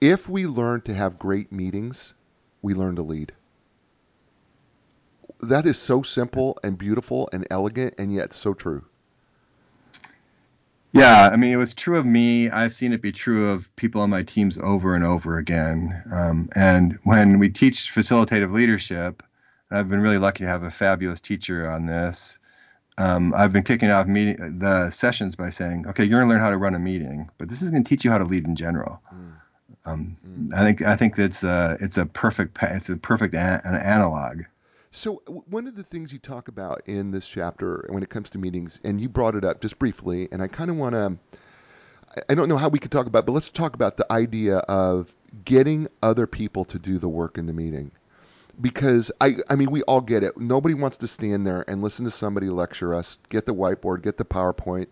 [0.00, 2.14] If we learn to have great meetings,
[2.62, 3.32] we learn to lead.
[5.40, 8.84] That is so simple and beautiful and elegant and yet so true.
[10.92, 12.50] Yeah, I mean, it was true of me.
[12.50, 16.02] I've seen it be true of people on my teams over and over again.
[16.12, 19.22] Um, and when we teach facilitative leadership,
[19.70, 22.40] I've been really lucky to have a fabulous teacher on this.
[22.98, 26.40] Um, I've been kicking off meeting, the sessions by saying, okay, you're going to learn
[26.40, 28.46] how to run a meeting, but this is going to teach you how to lead
[28.46, 29.00] in general.
[29.14, 29.32] Mm.
[29.86, 30.54] Um, mm.
[30.54, 34.42] I think I think it's a it's a perfect it's a perfect an analog.
[34.92, 38.38] So one of the things you talk about in this chapter when it comes to
[38.38, 41.16] meetings, and you brought it up just briefly, and I kind of want to.
[42.28, 45.14] I don't know how we could talk about, but let's talk about the idea of
[45.44, 47.92] getting other people to do the work in the meeting.
[48.60, 50.36] Because I, I mean, we all get it.
[50.36, 54.16] Nobody wants to stand there and listen to somebody lecture us, get the whiteboard, get
[54.16, 54.88] the PowerPoint,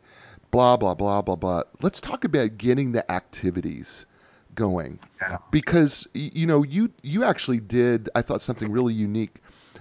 [0.53, 1.65] blah blah blah blah blah.
[1.83, 4.07] Let's talk about getting the activities
[4.55, 5.01] going.
[5.21, 5.39] Yeah.
[5.51, 9.41] Because you know, you you actually did, I thought something really unique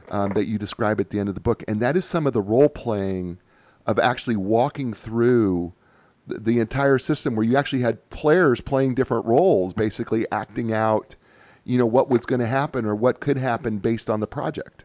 [0.10, 2.34] um, that you describe at the end of the book, and that is some of
[2.34, 3.38] the role playing
[3.86, 5.74] of actually walking through
[6.28, 11.16] the, the entire system, where you actually had players playing different roles, basically acting out,
[11.64, 14.84] you know, what was going to happen or what could happen based on the project.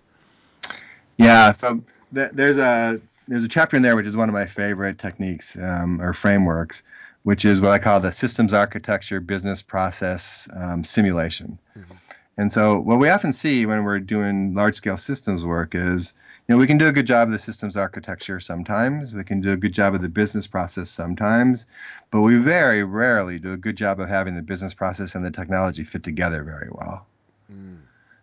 [1.17, 1.83] Yeah, so
[2.15, 5.57] th- there's a there's a chapter in there which is one of my favorite techniques
[5.57, 6.83] um, or frameworks,
[7.23, 11.59] which is what I call the systems architecture business process um, simulation.
[11.79, 11.95] Mm-hmm.
[12.39, 16.15] And so what we often see when we're doing large scale systems work is,
[16.49, 19.41] you know, we can do a good job of the systems architecture sometimes, we can
[19.43, 21.67] do a good job of the business process sometimes,
[22.11, 25.31] but we very rarely do a good job of having the business process and the
[25.31, 27.07] technology fit together very well.
[27.53, 27.81] Mm.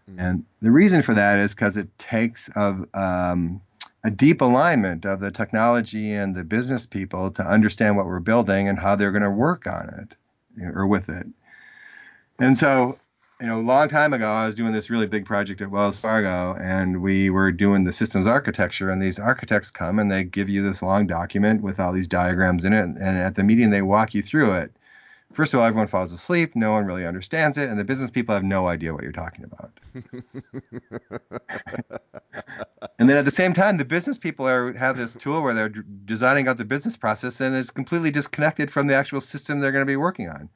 [0.10, 0.16] Mm.
[0.18, 3.62] And the reason for that is because it takes of um,
[4.03, 8.68] a deep alignment of the technology and the business people to understand what we're building
[8.68, 9.89] and how they're going to work on
[10.57, 11.28] it or with it.
[12.39, 12.97] And so
[13.42, 16.00] you know, a long time ago, I was doing this really big project at Wells
[16.00, 18.90] Fargo, and we were doing the systems architecture.
[18.90, 22.66] And these architects come and they give you this long document with all these diagrams
[22.66, 22.84] in it.
[22.84, 24.74] And at the meeting, they walk you through it.
[25.32, 26.56] First of all, everyone falls asleep.
[26.56, 29.46] No one really understands it, and the business people have no idea what you're talking
[29.46, 29.72] about.
[33.00, 35.70] and then at the same time, the business people are have this tool where they're
[35.70, 39.86] designing out the business process, and it's completely disconnected from the actual system they're going
[39.86, 40.50] to be working on.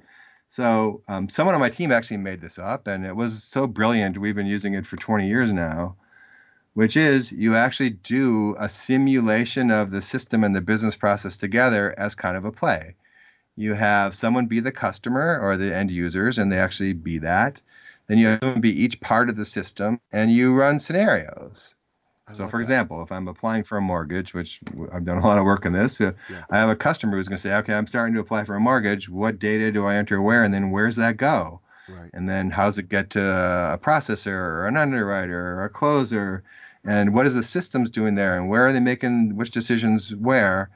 [0.53, 4.19] So um, someone on my team actually made this up, and it was so brilliant.
[4.19, 5.95] We've been using it for 20 years now,
[6.75, 11.91] which is you actually do a simulation of the system and the business process together
[11.97, 12.93] as kind of a play.
[13.55, 17.59] You have someone be the customer or the end users, and they actually be that.
[18.05, 21.73] Then you have them be each part of the system, and you run scenarios.
[22.27, 22.63] I So, for that.
[22.63, 24.61] example, if I'm applying for a mortgage, which
[24.91, 26.43] I've done a lot of work on this, uh, Yeah.
[26.49, 28.59] I have a customer who's going to say, okay, I'm starting to apply for a
[28.59, 29.09] mortgage.
[29.09, 30.43] What data do I enter where?
[30.43, 31.59] And then where's that go?
[31.89, 32.09] Right.
[32.13, 33.21] And then how's it get to
[33.73, 36.43] a processor or an underwriter or a closer?
[36.85, 38.37] And what is the systems doing there?
[38.37, 40.69] And where are they making which decisions where?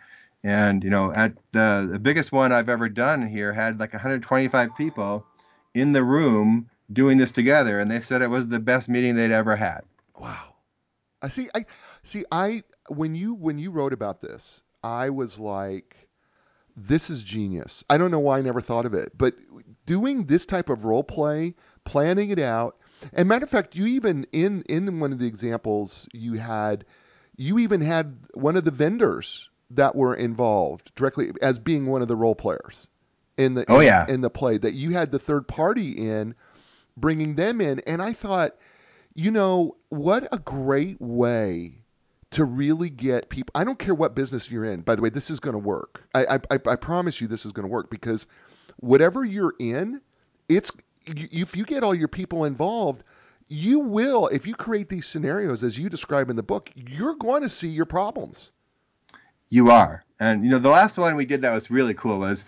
[0.44, 4.76] And you know, at the the biggest one I've ever done here had like 125
[4.76, 5.26] people
[5.74, 9.32] in the room doing this together, and they said it was the best meeting they'd
[9.32, 9.82] ever had.
[10.18, 10.47] Wow.
[11.22, 11.50] I see.
[11.56, 11.66] I
[12.04, 12.26] see.
[12.32, 15.96] I when you when you wrote about this, I was like,
[16.76, 17.84] this is genius.
[17.90, 19.36] I don't know why I never thought of it, but
[19.86, 21.56] doing this type of role play,
[21.86, 22.78] planning it out,
[23.14, 26.86] and matter of fact, you even in in one of the examples you had,
[27.36, 32.08] you even had one of the vendors that were involved directly as being one of
[32.08, 32.88] the role players
[33.38, 34.06] in the Oh, in- yeah.
[34.08, 36.36] in the play that you had the third party in,
[36.96, 38.56] bringing them in, and I thought
[39.18, 41.74] you know, what a great way
[42.30, 43.52] to really get people.
[43.56, 44.82] I don't care what business you're in.
[44.82, 46.04] By the way, this is going to work.
[46.14, 48.28] I, I, I promise you this is going to work because
[48.78, 50.02] whatever you're in,
[50.48, 50.72] it's
[51.08, 53.04] if you get all your people involved,
[53.48, 54.28] you will.
[54.28, 57.70] If you create these scenarios as you describe in the book, you're going to see
[57.70, 58.52] your problems.
[59.50, 60.04] You are.
[60.20, 62.46] And you know, the last one we did that was really cool was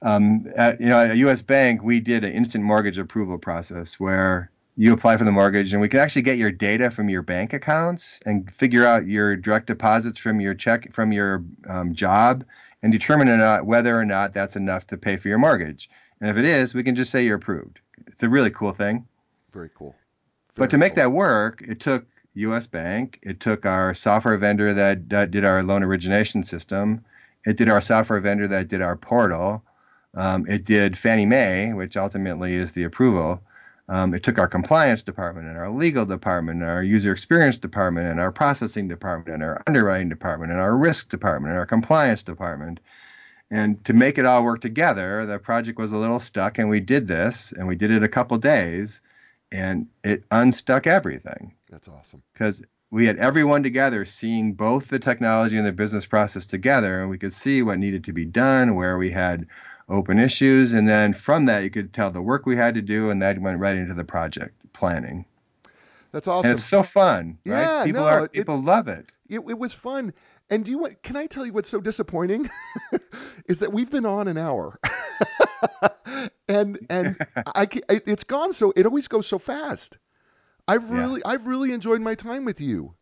[0.00, 1.42] um, at you know at a U.S.
[1.42, 5.80] bank we did an instant mortgage approval process where you apply for the mortgage and
[5.80, 9.66] we can actually get your data from your bank accounts and figure out your direct
[9.66, 12.44] deposits from your check from your um, job
[12.82, 15.88] and determine or not whether or not that's enough to pay for your mortgage.
[16.20, 17.80] And if it is, we can just say you're approved.
[18.06, 19.06] It's a really cool thing.
[19.52, 19.94] Very cool.
[20.54, 21.02] But to make cool.
[21.02, 22.66] that work, it took U.S.
[22.66, 27.04] Bank, it took our software vendor that, that did our loan origination system,
[27.46, 29.64] it did our software vendor that did our portal,
[30.14, 33.42] um, it did Fannie Mae, which ultimately is the approval.
[33.88, 38.08] Um, it took our compliance department and our legal department and our user experience department
[38.08, 42.24] and our processing department and our underwriting department and our risk department and our compliance
[42.24, 42.80] department.
[43.48, 46.80] And to make it all work together, the project was a little stuck, and we
[46.80, 49.00] did this, and we did it a couple days,
[49.52, 52.24] and it unstuck everything That's awesome.
[52.32, 57.10] because we had everyone together seeing both the technology and the business process together, and
[57.10, 59.46] we could see what needed to be done, where we had
[59.88, 63.10] open issues, and then from that you could tell the work we had to do,
[63.10, 65.24] and that went right into the project planning.
[66.12, 66.50] That's awesome.
[66.50, 67.60] And it's so fun, right?
[67.60, 69.12] Yeah, people no, are it- people love it.
[69.28, 70.12] It, it was fun.
[70.48, 72.48] And do you want, can I tell you what's so disappointing?
[73.46, 74.78] is that we've been on an hour.
[76.48, 77.16] and and
[77.46, 79.98] I, it- it's gone so it always goes so fast.
[80.68, 80.98] I've Yeah.
[80.98, 82.94] really I've really enjoyed my time with you.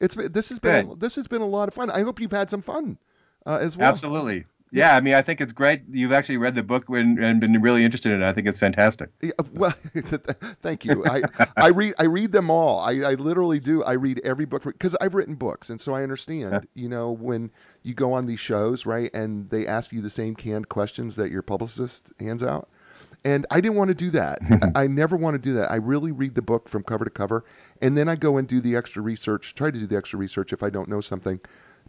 [0.00, 1.00] It's this has been Good.
[1.00, 1.90] this has been a lot of fun.
[1.90, 2.98] I hope you've had some fun
[3.46, 3.88] uh, as well.
[3.88, 4.44] Absolutely.
[4.70, 5.82] Yeah, I mean, I think it's great.
[5.90, 8.24] You've actually read the book and, and been really interested in it.
[8.24, 9.10] I think it's fantastic.
[9.22, 9.74] Yeah, well,
[10.62, 11.04] thank you.
[11.06, 11.22] I,
[11.56, 12.80] I read I read them all.
[12.80, 13.82] I, I literally do.
[13.82, 16.66] I read every book because I've written books, and so I understand.
[16.74, 17.50] You know, when
[17.82, 21.30] you go on these shows, right, and they ask you the same canned questions that
[21.30, 22.68] your publicist hands out,
[23.24, 24.38] and I didn't want to do that.
[24.74, 25.70] I, I never want to do that.
[25.70, 27.44] I really read the book from cover to cover,
[27.80, 29.54] and then I go and do the extra research.
[29.54, 31.40] Try to do the extra research if I don't know something.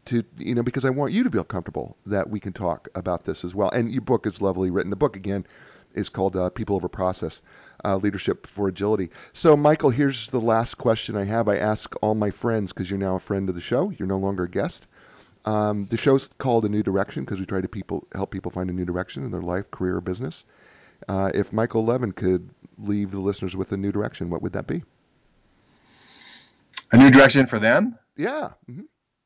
[0.05, 3.25] To you know, because I want you to feel comfortable that we can talk about
[3.25, 3.69] this as well.
[3.69, 4.89] And your book is lovely written.
[4.89, 5.45] The book again
[5.93, 7.41] is called uh, People Over Process
[7.83, 9.09] uh, Leadership for Agility.
[9.33, 11.47] So, Michael, here's the last question I have.
[11.47, 13.89] I ask all my friends because you're now a friend of the show.
[13.97, 14.87] You're no longer a guest.
[15.45, 18.69] Um, the show's called A New Direction because we try to people help people find
[18.69, 20.43] a new direction in their life, career, or business.
[21.07, 24.67] Uh, if Michael Levine could leave the listeners with a new direction, what would that
[24.67, 24.83] be?
[26.91, 27.97] A new direction for them?
[28.17, 28.51] Yeah.
[28.65, 28.81] hmm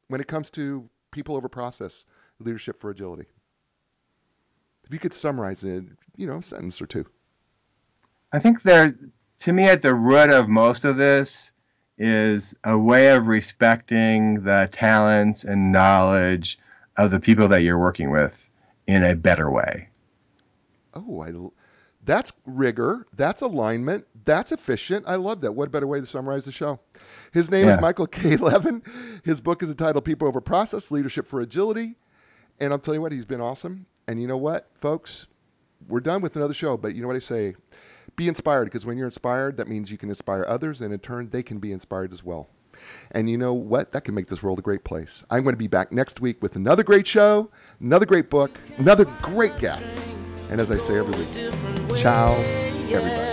[0.07, 2.05] When it comes to people over process,
[2.39, 3.25] leadership for agility.
[4.83, 7.05] If you could summarize it, in, you know, a sentence or two.
[8.33, 8.95] I think there,
[9.39, 11.53] to me, at the root of most of this
[11.97, 16.57] is a way of respecting the talents and knowledge
[16.97, 18.49] of the people that you're working with
[18.87, 19.87] in a better way.
[20.93, 21.31] Oh, I,
[22.05, 23.07] that's rigor.
[23.15, 24.05] That's alignment.
[24.25, 25.05] That's efficient.
[25.07, 25.53] I love that.
[25.53, 26.79] What better way to summarize the show?
[27.33, 28.37] His name is Michael K.
[28.37, 28.83] Levine.
[29.23, 31.95] His book is entitled People Over Process Leadership for Agility.
[32.59, 33.87] And I'll tell you what, he's been awesome.
[34.07, 35.25] And you know what, folks?
[35.87, 37.55] We're done with another show, but you know what I say?
[38.15, 41.29] Be inspired because when you're inspired, that means you can inspire others, and in turn,
[41.29, 42.47] they can be inspired as well.
[43.11, 43.91] And you know what?
[43.91, 45.23] That can make this world a great place.
[45.29, 49.05] I'm going to be back next week with another great show, another great book, another
[49.21, 49.97] great guest.
[50.51, 52.33] And as I say every week, ciao,
[52.91, 53.32] everybody.